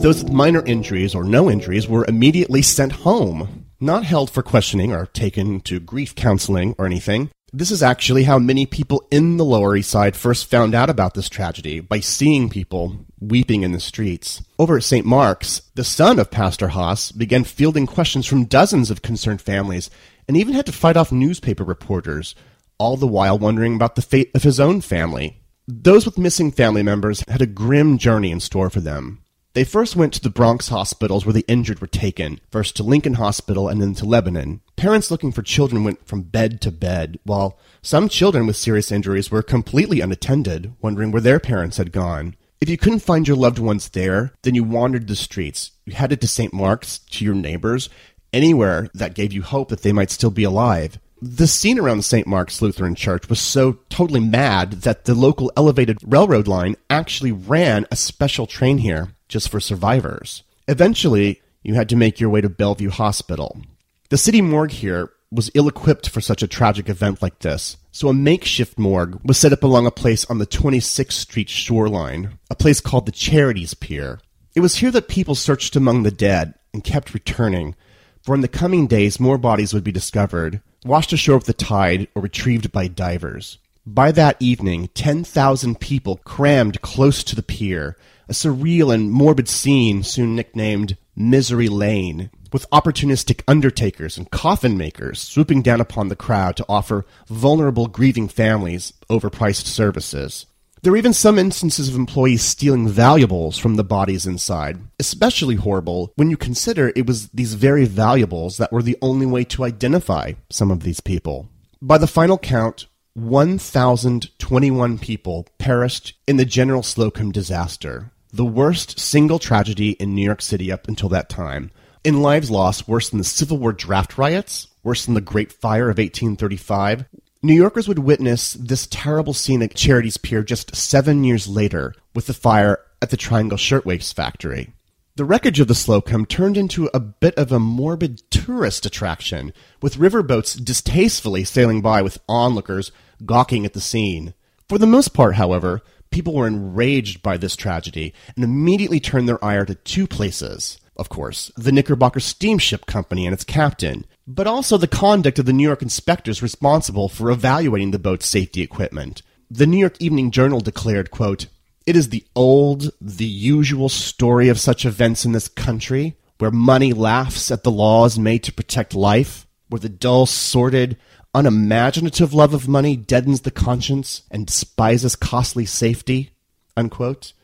Those 0.00 0.22
with 0.22 0.32
minor 0.32 0.64
injuries 0.66 1.14
or 1.14 1.24
no 1.24 1.50
injuries 1.50 1.88
were 1.88 2.04
immediately 2.06 2.62
sent 2.62 2.92
home, 2.92 3.66
not 3.80 4.04
held 4.04 4.30
for 4.30 4.42
questioning 4.42 4.92
or 4.92 5.06
taken 5.06 5.60
to 5.62 5.80
grief 5.80 6.14
counseling 6.14 6.74
or 6.78 6.86
anything. 6.86 7.30
This 7.52 7.70
is 7.70 7.82
actually 7.82 8.24
how 8.24 8.38
many 8.38 8.66
people 8.66 9.06
in 9.10 9.36
the 9.36 9.44
Lower 9.44 9.74
East 9.74 9.90
Side 9.90 10.14
first 10.14 10.50
found 10.50 10.74
out 10.74 10.90
about 10.90 11.14
this 11.14 11.28
tragedy 11.28 11.80
by 11.80 12.00
seeing 12.00 12.48
people 12.50 13.06
weeping 13.18 13.62
in 13.62 13.72
the 13.72 13.80
streets. 13.80 14.42
Over 14.58 14.76
at 14.76 14.84
St. 14.84 15.06
Mark's, 15.06 15.62
the 15.74 15.82
son 15.82 16.18
of 16.18 16.30
Pastor 16.30 16.68
Haas 16.68 17.10
began 17.10 17.42
fielding 17.42 17.86
questions 17.86 18.26
from 18.26 18.44
dozens 18.44 18.90
of 18.90 19.02
concerned 19.02 19.40
families 19.40 19.90
and 20.28 20.36
even 20.36 20.54
had 20.54 20.66
to 20.66 20.72
fight 20.72 20.96
off 20.96 21.10
newspaper 21.10 21.64
reporters, 21.64 22.34
all 22.78 22.96
the 22.96 23.06
while 23.06 23.38
wondering 23.38 23.74
about 23.74 23.94
the 23.94 24.02
fate 24.02 24.30
of 24.34 24.42
his 24.42 24.60
own 24.60 24.82
family. 24.82 25.40
Those 25.66 26.04
with 26.04 26.18
missing 26.18 26.52
family 26.52 26.82
members 26.82 27.24
had 27.26 27.42
a 27.42 27.46
grim 27.46 27.98
journey 27.98 28.30
in 28.30 28.40
store 28.40 28.70
for 28.70 28.80
them. 28.80 29.22
They 29.56 29.64
first 29.64 29.96
went 29.96 30.12
to 30.12 30.20
the 30.20 30.28
Bronx 30.28 30.68
hospitals 30.68 31.24
where 31.24 31.32
the 31.32 31.46
injured 31.48 31.80
were 31.80 31.86
taken, 31.86 32.40
first 32.50 32.76
to 32.76 32.82
Lincoln 32.82 33.14
Hospital 33.14 33.70
and 33.70 33.80
then 33.80 33.94
to 33.94 34.04
Lebanon. 34.04 34.60
Parents 34.76 35.10
looking 35.10 35.32
for 35.32 35.40
children 35.40 35.82
went 35.82 36.06
from 36.06 36.20
bed 36.20 36.60
to 36.60 36.70
bed, 36.70 37.18
while 37.24 37.58
some 37.80 38.10
children 38.10 38.46
with 38.46 38.58
serious 38.58 38.92
injuries 38.92 39.30
were 39.30 39.40
completely 39.40 40.02
unattended, 40.02 40.74
wondering 40.82 41.10
where 41.10 41.22
their 41.22 41.40
parents 41.40 41.78
had 41.78 41.90
gone. 41.90 42.36
If 42.60 42.68
you 42.68 42.76
couldn't 42.76 42.98
find 42.98 43.26
your 43.26 43.38
loved 43.38 43.58
ones 43.58 43.88
there, 43.88 44.34
then 44.42 44.54
you 44.54 44.62
wandered 44.62 45.08
the 45.08 45.16
streets. 45.16 45.70
You 45.86 45.94
headed 45.94 46.20
to 46.20 46.28
St. 46.28 46.52
Mark's, 46.52 46.98
to 46.98 47.24
your 47.24 47.34
neighbors, 47.34 47.88
anywhere 48.34 48.90
that 48.92 49.14
gave 49.14 49.32
you 49.32 49.40
hope 49.40 49.70
that 49.70 49.80
they 49.80 49.92
might 49.92 50.10
still 50.10 50.30
be 50.30 50.44
alive. 50.44 50.98
The 51.22 51.46
scene 51.46 51.78
around 51.78 52.04
St. 52.04 52.26
Mark's 52.26 52.60
Lutheran 52.60 52.94
Church 52.94 53.30
was 53.30 53.40
so 53.40 53.78
totally 53.88 54.20
mad 54.20 54.82
that 54.82 55.06
the 55.06 55.14
local 55.14 55.50
elevated 55.56 55.96
railroad 56.02 56.46
line 56.46 56.76
actually 56.90 57.32
ran 57.32 57.86
a 57.90 57.96
special 57.96 58.46
train 58.46 58.76
here 58.76 59.15
just 59.28 59.48
for 59.48 59.60
survivors. 59.60 60.42
Eventually, 60.68 61.40
you 61.62 61.74
had 61.74 61.88
to 61.88 61.96
make 61.96 62.20
your 62.20 62.30
way 62.30 62.40
to 62.40 62.48
Bellevue 62.48 62.90
Hospital. 62.90 63.60
The 64.08 64.18
city 64.18 64.40
morgue 64.40 64.70
here 64.70 65.10
was 65.30 65.50
ill 65.54 65.68
equipped 65.68 66.08
for 66.08 66.20
such 66.20 66.42
a 66.42 66.46
tragic 66.46 66.88
event 66.88 67.20
like 67.20 67.40
this, 67.40 67.76
so 67.90 68.08
a 68.08 68.14
makeshift 68.14 68.78
morgue 68.78 69.20
was 69.24 69.38
set 69.38 69.52
up 69.52 69.64
along 69.64 69.86
a 69.86 69.90
place 69.90 70.24
on 70.26 70.38
the 70.38 70.46
26th 70.46 71.12
Street 71.12 71.48
shoreline, 71.48 72.38
a 72.50 72.54
place 72.54 72.80
called 72.80 73.06
the 73.06 73.12
Charities 73.12 73.74
Pier. 73.74 74.20
It 74.54 74.60
was 74.60 74.76
here 74.76 74.90
that 74.92 75.08
people 75.08 75.34
searched 75.34 75.76
among 75.76 76.02
the 76.02 76.10
dead 76.10 76.54
and 76.72 76.84
kept 76.84 77.14
returning, 77.14 77.74
for 78.22 78.34
in 78.34 78.40
the 78.40 78.48
coming 78.48 78.86
days 78.86 79.20
more 79.20 79.38
bodies 79.38 79.74
would 79.74 79.84
be 79.84 79.92
discovered, 79.92 80.62
washed 80.84 81.12
ashore 81.12 81.36
with 81.36 81.46
the 81.46 81.52
tide, 81.52 82.08
or 82.14 82.22
retrieved 82.22 82.70
by 82.70 82.86
divers. 82.86 83.58
By 83.88 84.10
that 84.12 84.36
evening, 84.40 84.88
10,000 84.94 85.78
people 85.78 86.16
crammed 86.24 86.82
close 86.82 87.22
to 87.22 87.36
the 87.36 87.42
pier, 87.42 87.96
a 88.28 88.32
surreal 88.32 88.92
and 88.92 89.12
morbid 89.12 89.48
scene 89.48 90.02
soon 90.02 90.34
nicknamed 90.34 90.96
Misery 91.14 91.68
Lane, 91.68 92.30
with 92.52 92.68
opportunistic 92.70 93.42
undertakers 93.46 94.18
and 94.18 94.28
coffin 94.28 94.76
makers 94.76 95.20
swooping 95.20 95.62
down 95.62 95.80
upon 95.80 96.08
the 96.08 96.16
crowd 96.16 96.56
to 96.56 96.66
offer 96.68 97.06
vulnerable 97.28 97.86
grieving 97.86 98.26
families 98.26 98.92
overpriced 99.08 99.66
services. 99.66 100.46
There 100.82 100.90
were 100.90 100.98
even 100.98 101.12
some 101.12 101.38
instances 101.38 101.88
of 101.88 101.94
employees 101.94 102.42
stealing 102.42 102.88
valuables 102.88 103.56
from 103.56 103.76
the 103.76 103.84
bodies 103.84 104.26
inside, 104.26 104.80
especially 104.98 105.54
horrible 105.54 106.12
when 106.16 106.28
you 106.28 106.36
consider 106.36 106.92
it 106.96 107.06
was 107.06 107.28
these 107.28 107.54
very 107.54 107.84
valuables 107.84 108.56
that 108.56 108.72
were 108.72 108.82
the 108.82 108.98
only 109.00 109.26
way 109.26 109.44
to 109.44 109.62
identify 109.62 110.32
some 110.50 110.72
of 110.72 110.82
these 110.82 110.98
people. 110.98 111.48
By 111.80 111.98
the 111.98 112.08
final 112.08 112.36
count, 112.36 112.86
1,021 113.16 114.98
people 114.98 115.46
perished 115.56 116.12
in 116.26 116.36
the 116.36 116.44
General 116.44 116.82
Slocum 116.82 117.32
disaster, 117.32 118.10
the 118.30 118.44
worst 118.44 119.00
single 119.00 119.38
tragedy 119.38 119.92
in 119.92 120.14
New 120.14 120.20
York 120.20 120.42
City 120.42 120.70
up 120.70 120.86
until 120.86 121.08
that 121.08 121.30
time. 121.30 121.70
In 122.04 122.20
lives 122.20 122.50
lost, 122.50 122.86
worse 122.86 123.08
than 123.08 123.16
the 123.16 123.24
Civil 123.24 123.56
War 123.56 123.72
draft 123.72 124.18
riots, 124.18 124.68
worse 124.82 125.06
than 125.06 125.14
the 125.14 125.22
Great 125.22 125.50
Fire 125.50 125.88
of 125.88 125.96
1835. 125.96 127.06
New 127.42 127.54
Yorkers 127.54 127.88
would 127.88 128.00
witness 128.00 128.52
this 128.52 128.86
terrible 128.90 129.32
scene 129.32 129.62
at 129.62 129.74
Charities 129.74 130.18
Pier 130.18 130.42
just 130.42 130.76
seven 130.76 131.24
years 131.24 131.48
later 131.48 131.94
with 132.14 132.26
the 132.26 132.34
fire 132.34 132.80
at 133.00 133.08
the 133.08 133.16
Triangle 133.16 133.56
Shirtwaist 133.56 134.14
Factory. 134.14 134.74
The 135.16 135.24
wreckage 135.24 135.60
of 135.60 135.68
the 135.68 135.74
Slocum 135.74 136.26
turned 136.26 136.58
into 136.58 136.90
a 136.92 137.00
bit 137.00 137.34
of 137.38 137.50
a 137.50 137.58
morbid 137.58 138.30
tourist 138.30 138.84
attraction, 138.84 139.54
with 139.80 139.96
riverboats 139.96 140.62
distastefully 140.62 141.44
sailing 141.44 141.80
by 141.80 142.02
with 142.02 142.18
onlookers 142.28 142.92
gawking 143.24 143.64
at 143.64 143.72
the 143.72 143.80
scene. 143.80 144.34
For 144.68 144.78
the 144.78 144.86
most 144.86 145.14
part, 145.14 145.36
however, 145.36 145.82
people 146.10 146.34
were 146.34 146.46
enraged 146.46 147.22
by 147.22 147.36
this 147.36 147.56
tragedy 147.56 148.14
and 148.34 148.44
immediately 148.44 149.00
turned 149.00 149.28
their 149.28 149.44
ire 149.44 149.64
to 149.64 149.74
two 149.74 150.06
places. 150.06 150.78
Of 150.96 151.08
course, 151.08 151.52
the 151.56 151.72
Knickerbocker 151.72 152.20
Steamship 152.20 152.86
Company 152.86 153.26
and 153.26 153.34
its 153.34 153.44
captain, 153.44 154.06
but 154.26 154.46
also 154.46 154.76
the 154.76 154.88
conduct 154.88 155.38
of 155.38 155.46
the 155.46 155.52
New 155.52 155.62
York 155.62 155.82
inspectors 155.82 156.42
responsible 156.42 157.08
for 157.08 157.30
evaluating 157.30 157.90
the 157.90 157.98
boat's 157.98 158.26
safety 158.26 158.62
equipment. 158.62 159.22
The 159.50 159.66
New 159.66 159.78
York 159.78 159.96
Evening 160.00 160.30
Journal 160.30 160.60
declared, 160.60 161.10
quote, 161.10 161.46
it 161.86 161.94
is 161.94 162.08
the 162.08 162.24
old, 162.34 162.90
the 163.00 163.26
usual 163.26 163.88
story 163.88 164.48
of 164.48 164.58
such 164.58 164.84
events 164.84 165.24
in 165.24 165.32
this 165.32 165.48
country, 165.48 166.16
where 166.38 166.50
money 166.50 166.92
laughs 166.92 167.50
at 167.50 167.62
the 167.62 167.70
laws 167.70 168.18
made 168.18 168.42
to 168.44 168.52
protect 168.52 168.94
life, 168.94 169.46
where 169.68 169.78
the 169.78 169.88
dull, 169.88 170.26
sordid, 170.26 170.96
unimaginative 171.36 172.32
love 172.32 172.54
of 172.54 172.66
money 172.66 172.96
deadens 172.96 173.42
the 173.42 173.50
conscience 173.50 174.22
and 174.30 174.46
despises 174.46 175.14
costly 175.14 175.66
safety. 175.66 176.30
Unquote. 176.78 177.34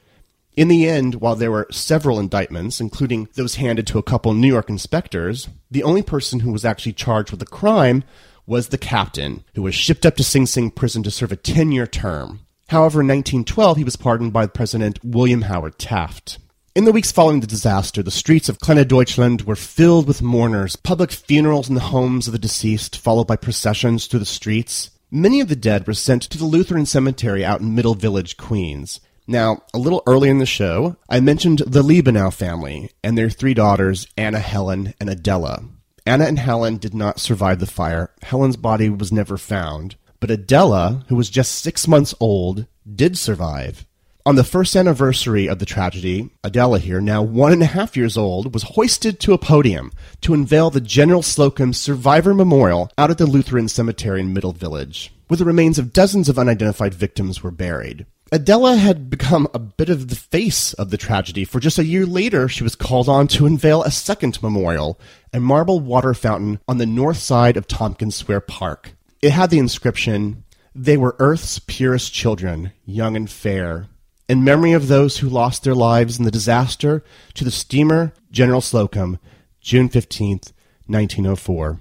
In 0.56 0.68
the 0.68 0.88
end, 0.88 1.16
while 1.16 1.36
there 1.36 1.50
were 1.50 1.66
several 1.70 2.18
indictments, 2.18 2.80
including 2.80 3.28
those 3.34 3.56
handed 3.56 3.86
to 3.88 3.98
a 3.98 4.02
couple 4.02 4.32
New 4.32 4.48
York 4.48 4.70
inspectors, 4.70 5.48
the 5.70 5.82
only 5.82 6.02
person 6.02 6.40
who 6.40 6.52
was 6.52 6.64
actually 6.64 6.94
charged 6.94 7.30
with 7.30 7.40
the 7.40 7.46
crime 7.46 8.02
was 8.46 8.68
the 8.68 8.78
captain, 8.78 9.44
who 9.54 9.62
was 9.62 9.74
shipped 9.74 10.06
up 10.06 10.16
to 10.16 10.24
Sing 10.24 10.46
Sing 10.46 10.70
prison 10.70 11.02
to 11.02 11.10
serve 11.10 11.32
a 11.32 11.36
10 11.36 11.70
year 11.70 11.86
term. 11.86 12.40
However, 12.68 13.02
in 13.02 13.08
1912, 13.08 13.76
he 13.76 13.84
was 13.84 13.96
pardoned 13.96 14.32
by 14.32 14.46
President 14.46 14.98
William 15.04 15.42
Howard 15.42 15.78
Taft. 15.78 16.38
In 16.74 16.86
the 16.86 16.92
weeks 16.92 17.12
following 17.12 17.40
the 17.40 17.46
disaster, 17.46 18.02
the 18.02 18.10
streets 18.10 18.48
of 18.48 18.58
Kleine 18.58 18.88
Deutschland 18.88 19.42
were 19.42 19.56
filled 19.56 20.08
with 20.08 20.22
mourners, 20.22 20.74
public 20.74 21.12
funerals 21.12 21.68
in 21.68 21.74
the 21.74 21.82
homes 21.82 22.26
of 22.26 22.32
the 22.32 22.38
deceased, 22.38 22.96
followed 22.96 23.26
by 23.26 23.36
processions 23.36 24.06
through 24.06 24.20
the 24.20 24.24
streets. 24.24 24.90
Many 25.10 25.40
of 25.40 25.48
the 25.48 25.54
dead 25.54 25.86
were 25.86 25.92
sent 25.92 26.22
to 26.22 26.38
the 26.38 26.46
Lutheran 26.46 26.86
cemetery 26.86 27.44
out 27.44 27.60
in 27.60 27.74
Middle 27.74 27.94
Village, 27.94 28.38
Queens. 28.38 29.00
Now, 29.26 29.64
a 29.74 29.78
little 29.78 30.02
early 30.06 30.30
in 30.30 30.38
the 30.38 30.46
show, 30.46 30.96
I 31.10 31.20
mentioned 31.20 31.58
the 31.58 31.82
Liebenow 31.82 32.32
family 32.32 32.90
and 33.04 33.18
their 33.18 33.28
three 33.28 33.52
daughters, 33.52 34.06
Anna, 34.16 34.38
Helen, 34.38 34.94
and 34.98 35.10
Adela. 35.10 35.64
Anna 36.06 36.24
and 36.24 36.38
Helen 36.38 36.78
did 36.78 36.94
not 36.94 37.20
survive 37.20 37.60
the 37.60 37.66
fire. 37.66 38.12
Helen's 38.22 38.56
body 38.56 38.88
was 38.88 39.12
never 39.12 39.36
found. 39.36 39.96
But 40.20 40.30
Adela, 40.30 41.04
who 41.08 41.16
was 41.16 41.28
just 41.28 41.52
six 41.52 41.86
months 41.86 42.14
old, 42.18 42.66
did 42.90 43.18
survive. 43.18 43.84
On 44.24 44.36
the 44.36 44.44
first 44.44 44.76
anniversary 44.76 45.48
of 45.48 45.58
the 45.58 45.66
tragedy, 45.66 46.30
Adela 46.44 46.78
here, 46.78 47.00
now 47.00 47.22
one 47.22 47.52
and 47.52 47.60
a 47.60 47.66
half 47.66 47.96
years 47.96 48.16
old, 48.16 48.54
was 48.54 48.62
hoisted 48.62 49.18
to 49.18 49.32
a 49.32 49.38
podium 49.38 49.90
to 50.20 50.32
unveil 50.32 50.70
the 50.70 50.80
General 50.80 51.22
Slocum 51.22 51.72
Survivor 51.72 52.32
Memorial 52.32 52.88
out 52.96 53.10
at 53.10 53.18
the 53.18 53.26
Lutheran 53.26 53.66
Cemetery 53.66 54.20
in 54.20 54.32
Middle 54.32 54.52
Village, 54.52 55.12
where 55.26 55.38
the 55.38 55.44
remains 55.44 55.76
of 55.76 55.92
dozens 55.92 56.28
of 56.28 56.38
unidentified 56.38 56.94
victims 56.94 57.42
were 57.42 57.50
buried. 57.50 58.06
Adela 58.30 58.76
had 58.76 59.10
become 59.10 59.48
a 59.52 59.58
bit 59.58 59.88
of 59.88 60.06
the 60.06 60.14
face 60.14 60.72
of 60.74 60.90
the 60.90 60.96
tragedy, 60.96 61.44
for 61.44 61.58
just 61.58 61.80
a 61.80 61.84
year 61.84 62.06
later 62.06 62.48
she 62.48 62.62
was 62.62 62.76
called 62.76 63.08
on 63.08 63.26
to 63.26 63.44
unveil 63.44 63.82
a 63.82 63.90
second 63.90 64.40
memorial, 64.40 65.00
a 65.32 65.40
marble 65.40 65.80
water 65.80 66.14
fountain 66.14 66.60
on 66.68 66.78
the 66.78 66.86
north 66.86 67.18
side 67.18 67.56
of 67.56 67.66
Tompkins 67.66 68.14
Square 68.14 68.42
Park. 68.42 68.94
It 69.20 69.32
had 69.32 69.50
the 69.50 69.58
inscription, 69.58 70.44
They 70.76 70.96
were 70.96 71.16
Earth's 71.18 71.58
purest 71.58 72.14
children, 72.14 72.70
young 72.86 73.16
and 73.16 73.28
fair, 73.28 73.88
in 74.32 74.42
memory 74.42 74.72
of 74.72 74.88
those 74.88 75.18
who 75.18 75.28
lost 75.28 75.62
their 75.62 75.74
lives 75.74 76.18
in 76.18 76.24
the 76.24 76.30
disaster 76.30 77.04
to 77.34 77.44
the 77.44 77.50
steamer 77.50 78.14
General 78.30 78.62
Slocum, 78.62 79.18
June 79.60 79.90
15th, 79.90 80.52
1904. 80.86 81.78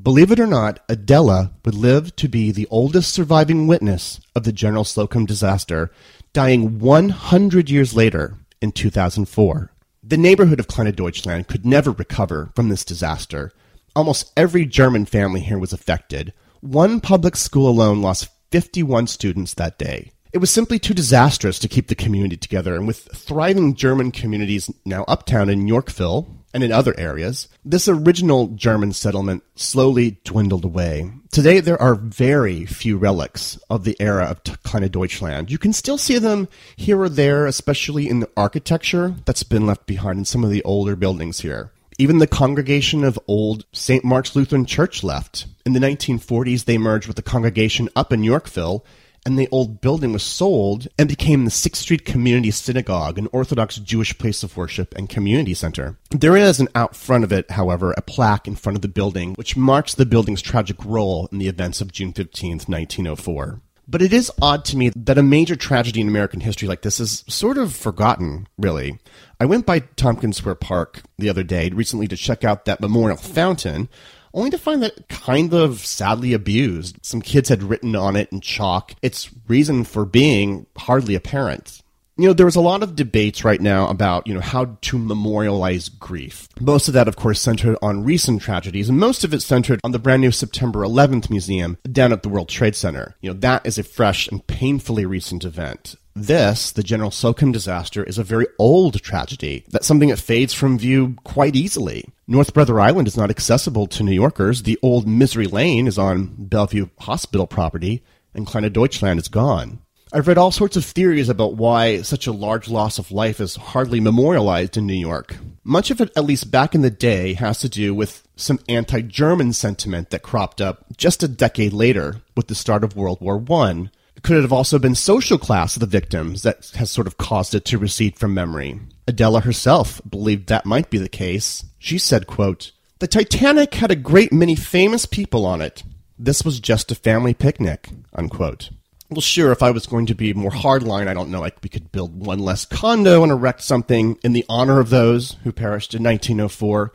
Believe 0.00 0.30
it 0.30 0.38
or 0.38 0.46
not, 0.46 0.78
Adela 0.88 1.50
would 1.64 1.74
live 1.74 2.14
to 2.14 2.28
be 2.28 2.52
the 2.52 2.68
oldest 2.70 3.12
surviving 3.12 3.66
witness 3.66 4.20
of 4.36 4.44
the 4.44 4.52
General 4.52 4.84
Slocum 4.84 5.26
disaster, 5.26 5.90
dying 6.32 6.78
100 6.78 7.68
years 7.68 7.96
later 7.96 8.36
in 8.60 8.70
2004. 8.70 9.72
The 10.04 10.16
neighborhood 10.16 10.60
of 10.60 10.68
Kleine 10.68 10.94
Deutschland 10.94 11.48
could 11.48 11.66
never 11.66 11.90
recover 11.90 12.52
from 12.54 12.68
this 12.68 12.84
disaster. 12.84 13.50
Almost 13.96 14.32
every 14.36 14.66
German 14.66 15.04
family 15.04 15.40
here 15.40 15.58
was 15.58 15.72
affected. 15.72 16.32
One 16.60 17.00
public 17.00 17.34
school 17.34 17.68
alone 17.68 18.00
lost 18.02 18.28
51 18.52 19.08
students 19.08 19.54
that 19.54 19.80
day. 19.80 20.12
It 20.32 20.38
was 20.38 20.50
simply 20.50 20.78
too 20.78 20.94
disastrous 20.94 21.58
to 21.58 21.68
keep 21.68 21.88
the 21.88 21.94
community 21.94 22.38
together, 22.38 22.74
and 22.74 22.86
with 22.86 23.06
thriving 23.14 23.74
German 23.74 24.10
communities 24.10 24.70
now 24.82 25.04
uptown 25.06 25.50
in 25.50 25.68
Yorkville 25.68 26.26
and 26.54 26.64
in 26.64 26.72
other 26.72 26.98
areas, 26.98 27.48
this 27.66 27.86
original 27.86 28.48
German 28.48 28.94
settlement 28.94 29.42
slowly 29.56 30.20
dwindled 30.24 30.64
away. 30.64 31.10
Today, 31.30 31.60
there 31.60 31.80
are 31.80 31.94
very 31.94 32.64
few 32.64 32.96
relics 32.96 33.58
of 33.68 33.84
the 33.84 33.94
era 34.00 34.24
of 34.24 34.42
Kleine 34.62 34.88
Deutschland. 34.90 35.50
You 35.50 35.58
can 35.58 35.74
still 35.74 35.98
see 35.98 36.18
them 36.18 36.48
here 36.76 37.02
or 37.02 37.10
there, 37.10 37.44
especially 37.44 38.08
in 38.08 38.20
the 38.20 38.30
architecture 38.34 39.14
that's 39.26 39.42
been 39.42 39.66
left 39.66 39.84
behind 39.84 40.18
in 40.18 40.24
some 40.24 40.44
of 40.44 40.50
the 40.50 40.64
older 40.64 40.96
buildings 40.96 41.40
here. 41.40 41.72
Even 41.98 42.18
the 42.18 42.26
congregation 42.26 43.04
of 43.04 43.18
old 43.28 43.66
St. 43.72 44.02
Mark's 44.02 44.34
Lutheran 44.34 44.64
Church 44.64 45.04
left. 45.04 45.44
In 45.66 45.74
the 45.74 45.80
1940s, 45.80 46.64
they 46.64 46.78
merged 46.78 47.06
with 47.06 47.16
the 47.16 47.22
congregation 47.22 47.90
up 47.94 48.14
in 48.14 48.24
Yorkville 48.24 48.82
and 49.24 49.38
the 49.38 49.48
old 49.50 49.80
building 49.80 50.12
was 50.12 50.22
sold 50.22 50.88
and 50.98 51.08
became 51.08 51.44
the 51.44 51.50
Sixth 51.50 51.82
Street 51.82 52.04
Community 52.04 52.50
Synagogue, 52.50 53.18
an 53.18 53.28
Orthodox 53.32 53.76
Jewish 53.76 54.16
place 54.18 54.42
of 54.42 54.56
worship 54.56 54.94
and 54.96 55.08
community 55.08 55.54
center. 55.54 55.98
There 56.10 56.36
is 56.36 56.60
an 56.60 56.68
out 56.74 56.96
front 56.96 57.24
of 57.24 57.32
it, 57.32 57.50
however, 57.52 57.92
a 57.92 58.02
plaque 58.02 58.48
in 58.48 58.56
front 58.56 58.76
of 58.76 58.82
the 58.82 58.88
building 58.88 59.34
which 59.34 59.56
marks 59.56 59.94
the 59.94 60.06
building's 60.06 60.42
tragic 60.42 60.84
role 60.84 61.28
in 61.30 61.38
the 61.38 61.48
events 61.48 61.80
of 61.80 61.92
June 61.92 62.12
15, 62.12 62.52
1904. 62.66 63.60
But 63.88 64.02
it 64.02 64.12
is 64.12 64.30
odd 64.40 64.64
to 64.66 64.76
me 64.76 64.90
that 64.94 65.18
a 65.18 65.22
major 65.22 65.56
tragedy 65.56 66.00
in 66.00 66.08
American 66.08 66.40
history 66.40 66.68
like 66.68 66.82
this 66.82 67.00
is 67.00 67.24
sort 67.28 67.58
of 67.58 67.74
forgotten, 67.74 68.46
really. 68.56 68.98
I 69.40 69.44
went 69.44 69.66
by 69.66 69.80
Tompkins 69.80 70.36
Square 70.36 70.54
Park 70.56 71.02
the 71.18 71.28
other 71.28 71.42
day 71.42 71.68
recently 71.70 72.06
to 72.08 72.16
check 72.16 72.44
out 72.44 72.64
that 72.64 72.80
memorial 72.80 73.16
fountain 73.16 73.88
only 74.34 74.50
to 74.50 74.58
find 74.58 74.82
that 74.82 75.08
kind 75.08 75.52
of 75.52 75.80
sadly 75.80 76.32
abused. 76.32 76.98
Some 77.02 77.22
kids 77.22 77.48
had 77.48 77.62
written 77.62 77.94
on 77.94 78.16
it 78.16 78.30
in 78.32 78.40
chalk. 78.40 78.94
Its 79.02 79.30
reason 79.46 79.84
for 79.84 80.04
being 80.04 80.66
hardly 80.76 81.14
apparent. 81.14 81.82
You 82.22 82.28
know, 82.28 82.34
there 82.34 82.46
was 82.46 82.54
a 82.54 82.60
lot 82.60 82.84
of 82.84 82.94
debates 82.94 83.42
right 83.42 83.60
now 83.60 83.88
about, 83.88 84.28
you 84.28 84.34
know, 84.34 84.40
how 84.40 84.76
to 84.80 84.96
memorialize 84.96 85.88
grief. 85.88 86.48
Most 86.60 86.86
of 86.86 86.94
that, 86.94 87.08
of 87.08 87.16
course, 87.16 87.40
centered 87.40 87.76
on 87.82 88.04
recent 88.04 88.42
tragedies, 88.42 88.88
and 88.88 88.96
most 88.96 89.24
of 89.24 89.34
it 89.34 89.42
centered 89.42 89.80
on 89.82 89.90
the 89.90 89.98
brand 89.98 90.22
new 90.22 90.30
September 90.30 90.82
11th 90.82 91.30
museum 91.30 91.78
down 91.90 92.12
at 92.12 92.22
the 92.22 92.28
World 92.28 92.48
Trade 92.48 92.76
Center. 92.76 93.16
You 93.22 93.30
know, 93.30 93.40
that 93.40 93.66
is 93.66 93.76
a 93.76 93.82
fresh 93.82 94.28
and 94.28 94.46
painfully 94.46 95.04
recent 95.04 95.44
event. 95.44 95.96
This, 96.14 96.70
the 96.70 96.84
General 96.84 97.10
Slocum 97.10 97.50
disaster, 97.50 98.04
is 98.04 98.18
a 98.18 98.22
very 98.22 98.46
old 98.56 99.02
tragedy. 99.02 99.64
That's 99.70 99.88
something 99.88 100.10
that 100.10 100.20
fades 100.20 100.54
from 100.54 100.78
view 100.78 101.16
quite 101.24 101.56
easily. 101.56 102.04
North 102.28 102.54
Brother 102.54 102.78
Island 102.78 103.08
is 103.08 103.16
not 103.16 103.30
accessible 103.30 103.88
to 103.88 104.04
New 104.04 104.12
Yorkers. 104.12 104.62
The 104.62 104.78
old 104.80 105.08
Misery 105.08 105.48
Lane 105.48 105.88
is 105.88 105.98
on 105.98 106.36
Bellevue 106.38 106.86
Hospital 107.00 107.48
property, 107.48 108.04
and 108.32 108.46
Kleine 108.46 108.72
Deutschland 108.72 109.18
is 109.18 109.26
gone. 109.26 109.80
I've 110.14 110.28
read 110.28 110.36
all 110.36 110.50
sorts 110.50 110.76
of 110.76 110.84
theories 110.84 111.30
about 111.30 111.54
why 111.54 112.02
such 112.02 112.26
a 112.26 112.32
large 112.32 112.68
loss 112.68 112.98
of 112.98 113.10
life 113.12 113.40
is 113.40 113.56
hardly 113.56 113.98
memorialized 113.98 114.76
in 114.76 114.86
New 114.86 114.92
York. 114.92 115.36
Much 115.64 115.90
of 115.90 116.02
it, 116.02 116.12
at 116.14 116.26
least 116.26 116.50
back 116.50 116.74
in 116.74 116.82
the 116.82 116.90
day, 116.90 117.32
has 117.32 117.60
to 117.60 117.68
do 117.70 117.94
with 117.94 118.28
some 118.36 118.58
anti 118.68 119.00
German 119.00 119.54
sentiment 119.54 120.10
that 120.10 120.22
cropped 120.22 120.60
up 120.60 120.84
just 120.98 121.22
a 121.22 121.28
decade 121.28 121.72
later 121.72 122.16
with 122.36 122.48
the 122.48 122.54
start 122.54 122.84
of 122.84 122.94
World 122.94 123.22
War 123.22 123.42
I 123.48 123.88
could 124.22 124.36
it 124.36 124.42
have 124.42 124.52
also 124.52 124.78
been 124.78 124.94
social 124.94 125.38
class 125.38 125.76
of 125.76 125.80
the 125.80 125.86
victims 125.86 126.42
that 126.42 126.72
has 126.74 126.90
sort 126.90 127.06
of 127.06 127.16
caused 127.16 127.54
it 127.54 127.64
to 127.66 127.78
recede 127.78 128.18
from 128.18 128.34
memory? 128.34 128.80
Adela 129.08 129.40
herself 129.40 130.02
believed 130.08 130.48
that 130.48 130.66
might 130.66 130.90
be 130.90 130.98
the 130.98 131.08
case. 131.08 131.64
She 131.78 131.96
said, 131.96 132.26
quote, 132.26 132.72
The 132.98 133.08
Titanic 133.08 133.74
had 133.76 133.90
a 133.90 133.96
great 133.96 134.32
many 134.32 134.56
famous 134.56 135.06
people 135.06 135.46
on 135.46 135.62
it. 135.62 135.82
This 136.18 136.44
was 136.44 136.60
just 136.60 136.92
a 136.92 136.94
family 136.94 137.32
picnic, 137.32 137.88
unquote. 138.12 138.68
Well, 139.12 139.20
sure, 139.20 139.52
if 139.52 139.62
I 139.62 139.72
was 139.72 139.86
going 139.86 140.06
to 140.06 140.14
be 140.14 140.32
more 140.32 140.50
hardline, 140.50 141.06
I 141.06 141.12
don't 141.12 141.30
know, 141.30 141.40
like 141.40 141.58
we 141.62 141.68
could 141.68 141.92
build 141.92 142.24
one 142.24 142.38
less 142.38 142.64
condo 142.64 143.22
and 143.22 143.30
erect 143.30 143.62
something 143.62 144.18
in 144.24 144.32
the 144.32 144.46
honor 144.48 144.80
of 144.80 144.88
those 144.88 145.36
who 145.44 145.52
perished 145.52 145.92
in 145.92 146.02
1904. 146.02 146.92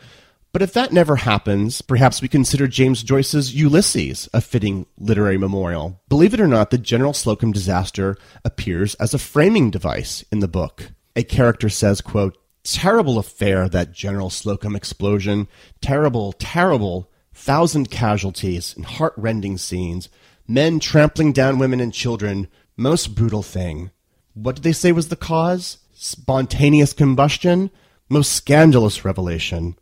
But 0.51 0.63
if 0.63 0.73
that 0.73 0.91
never 0.91 1.17
happens, 1.17 1.84
perhaps 1.84 2.19
we 2.19 2.27
consider 2.27 2.67
James 2.67 3.03
Joyce's 3.03 3.53
Ulysses 3.53 4.27
a 4.34 4.41
fitting 4.41 4.88
literary 4.97 5.38
memorial. 5.38 6.01
Believe 6.10 6.34
it 6.34 6.39
or 6.39 6.47
not, 6.47 6.71
the 6.71 6.80
General 6.80 7.13
Slocum 7.13 7.51
disaster 7.51 8.17
appears 8.43 8.95
as 8.95 9.13
a 9.13 9.19
framing 9.19 9.69
device 9.69 10.25
in 10.32 10.39
the 10.39 10.47
book. 10.47 10.93
A 11.15 11.23
character 11.23 11.69
says, 11.69 12.01
quote, 12.01 12.36
Terrible 12.63 13.19
affair, 13.19 13.69
that 13.69 13.91
General 13.91 14.32
Slocum 14.32 14.75
explosion. 14.75 15.47
Terrible, 15.82 16.34
terrible. 16.34 17.12
Thousand 17.36 17.91
casualties 17.91 18.73
and 18.75 18.86
heart-rending 18.86 19.60
scenes. 19.60 20.10
Men 20.47 20.79
trampling 20.79 21.33
down 21.33 21.60
women 21.60 21.79
and 21.81 21.93
children. 21.93 22.47
Most 22.77 23.15
brutal 23.15 23.43
thing. 23.43 23.91
What 24.33 24.55
did 24.55 24.63
they 24.63 24.71
say 24.71 24.91
was 24.91 25.10
the 25.10 25.15
cause? 25.15 25.79
Spontaneous 25.93 26.93
combustion? 26.93 27.69
Most 28.07 28.31
scandalous 28.31 29.03
revelation. 29.03 29.77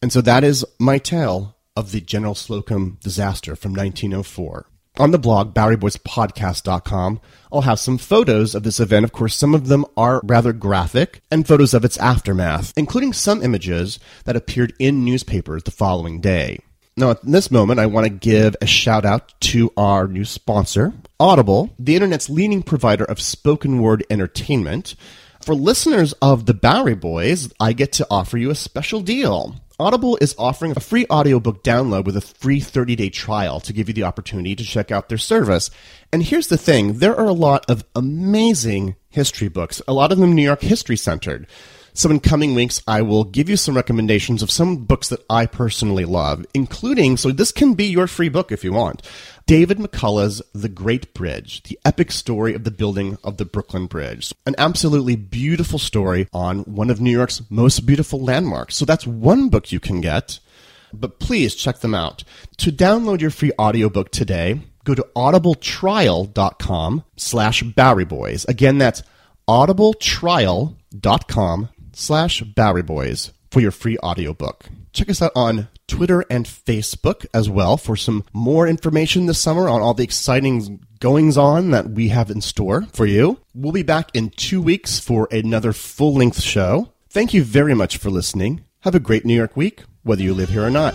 And 0.00 0.12
so 0.12 0.20
that 0.22 0.44
is 0.44 0.64
my 0.78 0.98
tale 0.98 1.56
of 1.76 1.92
the 1.92 2.00
General 2.00 2.34
Slocum 2.34 2.98
disaster 3.02 3.56
from 3.56 3.72
1904. 3.72 4.66
On 4.96 5.10
the 5.10 5.18
blog, 5.18 5.54
BoweryBoysPodcast.com, 5.54 7.20
I'll 7.52 7.62
have 7.62 7.80
some 7.80 7.98
photos 7.98 8.54
of 8.54 8.62
this 8.62 8.78
event. 8.78 9.04
Of 9.04 9.10
course, 9.10 9.34
some 9.34 9.52
of 9.54 9.66
them 9.66 9.84
are 9.96 10.20
rather 10.22 10.52
graphic, 10.52 11.20
and 11.32 11.46
photos 11.48 11.74
of 11.74 11.84
its 11.84 11.96
aftermath, 11.98 12.72
including 12.76 13.12
some 13.12 13.42
images 13.42 13.98
that 14.24 14.36
appeared 14.36 14.72
in 14.78 15.04
newspapers 15.04 15.64
the 15.64 15.72
following 15.72 16.20
day. 16.20 16.60
Now, 16.96 17.10
at 17.10 17.22
this 17.24 17.50
moment, 17.50 17.80
I 17.80 17.86
want 17.86 18.06
to 18.06 18.10
give 18.10 18.54
a 18.62 18.66
shout 18.66 19.04
out 19.04 19.34
to 19.40 19.72
our 19.76 20.06
new 20.06 20.24
sponsor, 20.24 20.92
Audible, 21.18 21.74
the 21.76 21.96
internet's 21.96 22.30
leading 22.30 22.62
provider 22.62 23.04
of 23.04 23.20
spoken 23.20 23.82
word 23.82 24.06
entertainment. 24.10 24.94
For 25.42 25.56
listeners 25.56 26.12
of 26.22 26.46
the 26.46 26.54
Bowery 26.54 26.94
Boys, 26.94 27.52
I 27.58 27.72
get 27.72 27.90
to 27.94 28.06
offer 28.08 28.38
you 28.38 28.50
a 28.50 28.54
special 28.54 29.00
deal. 29.00 29.56
Audible 29.76 30.16
is 30.20 30.36
offering 30.38 30.72
a 30.76 30.80
free 30.80 31.04
audiobook 31.10 31.64
download 31.64 32.04
with 32.04 32.16
a 32.16 32.20
free 32.20 32.60
30-day 32.60 33.10
trial 33.10 33.58
to 33.58 33.72
give 33.72 33.88
you 33.88 33.94
the 33.94 34.04
opportunity 34.04 34.54
to 34.54 34.62
check 34.62 34.92
out 34.92 35.08
their 35.08 35.18
service. 35.18 35.70
And 36.12 36.22
here's 36.22 36.46
the 36.46 36.56
thing, 36.56 36.98
there 36.98 37.16
are 37.16 37.26
a 37.26 37.32
lot 37.32 37.68
of 37.68 37.84
amazing 37.96 38.94
history 39.08 39.48
books, 39.48 39.82
a 39.88 39.92
lot 39.92 40.12
of 40.12 40.18
them 40.18 40.32
New 40.32 40.44
York 40.44 40.60
history 40.62 40.96
centered. 40.96 41.48
So 41.96 42.10
in 42.10 42.18
coming 42.18 42.56
weeks, 42.56 42.82
I 42.88 43.02
will 43.02 43.22
give 43.22 43.48
you 43.48 43.56
some 43.56 43.76
recommendations 43.76 44.42
of 44.42 44.50
some 44.50 44.78
books 44.78 45.10
that 45.10 45.24
I 45.30 45.46
personally 45.46 46.04
love, 46.04 46.44
including, 46.52 47.16
so 47.16 47.30
this 47.30 47.52
can 47.52 47.74
be 47.74 47.84
your 47.84 48.08
free 48.08 48.28
book 48.28 48.50
if 48.50 48.64
you 48.64 48.72
want, 48.72 49.08
David 49.46 49.78
McCullough's 49.78 50.42
The 50.52 50.68
Great 50.68 51.14
Bridge, 51.14 51.62
the 51.62 51.78
epic 51.84 52.10
story 52.10 52.52
of 52.52 52.64
the 52.64 52.72
building 52.72 53.16
of 53.22 53.36
the 53.36 53.44
Brooklyn 53.44 53.86
Bridge. 53.86 54.34
An 54.44 54.56
absolutely 54.58 55.14
beautiful 55.14 55.78
story 55.78 56.26
on 56.32 56.64
one 56.64 56.90
of 56.90 57.00
New 57.00 57.12
York's 57.12 57.42
most 57.48 57.86
beautiful 57.86 58.20
landmarks. 58.20 58.74
So 58.74 58.84
that's 58.84 59.06
one 59.06 59.48
book 59.48 59.70
you 59.70 59.78
can 59.78 60.00
get, 60.00 60.40
but 60.92 61.20
please 61.20 61.54
check 61.54 61.78
them 61.78 61.94
out. 61.94 62.24
To 62.56 62.72
download 62.72 63.20
your 63.20 63.30
free 63.30 63.52
audiobook 63.56 64.10
today, 64.10 64.62
go 64.82 64.96
to 64.96 65.06
audibletrial.com 65.14 67.04
slash 67.16 67.62
Bowery 67.62 68.04
Boys. 68.04 68.44
Again, 68.46 68.78
that's 68.78 69.04
audibletrial.com 69.48 71.68
slash 71.94 72.42
Bowery 72.42 72.82
Boys 72.82 73.32
for 73.50 73.60
your 73.60 73.70
free 73.70 73.96
audiobook. 73.98 74.66
Check 74.92 75.08
us 75.08 75.22
out 75.22 75.32
on 75.34 75.68
Twitter 75.86 76.24
and 76.30 76.46
Facebook 76.46 77.26
as 77.34 77.48
well 77.48 77.76
for 77.76 77.96
some 77.96 78.24
more 78.32 78.66
information 78.66 79.26
this 79.26 79.38
summer 79.38 79.68
on 79.68 79.80
all 79.80 79.94
the 79.94 80.04
exciting 80.04 80.84
goings 81.00 81.36
on 81.36 81.70
that 81.70 81.90
we 81.90 82.08
have 82.08 82.30
in 82.30 82.40
store 82.40 82.86
for 82.92 83.06
you. 83.06 83.38
We'll 83.54 83.72
be 83.72 83.82
back 83.82 84.10
in 84.14 84.30
two 84.30 84.62
weeks 84.62 84.98
for 84.98 85.28
another 85.30 85.72
full 85.72 86.14
length 86.14 86.40
show. 86.40 86.92
Thank 87.10 87.34
you 87.34 87.44
very 87.44 87.74
much 87.74 87.96
for 87.98 88.10
listening. 88.10 88.64
Have 88.80 88.94
a 88.94 89.00
great 89.00 89.24
New 89.24 89.34
York 89.34 89.56
week, 89.56 89.84
whether 90.02 90.22
you 90.22 90.34
live 90.34 90.48
here 90.50 90.64
or 90.64 90.70
not. 90.70 90.94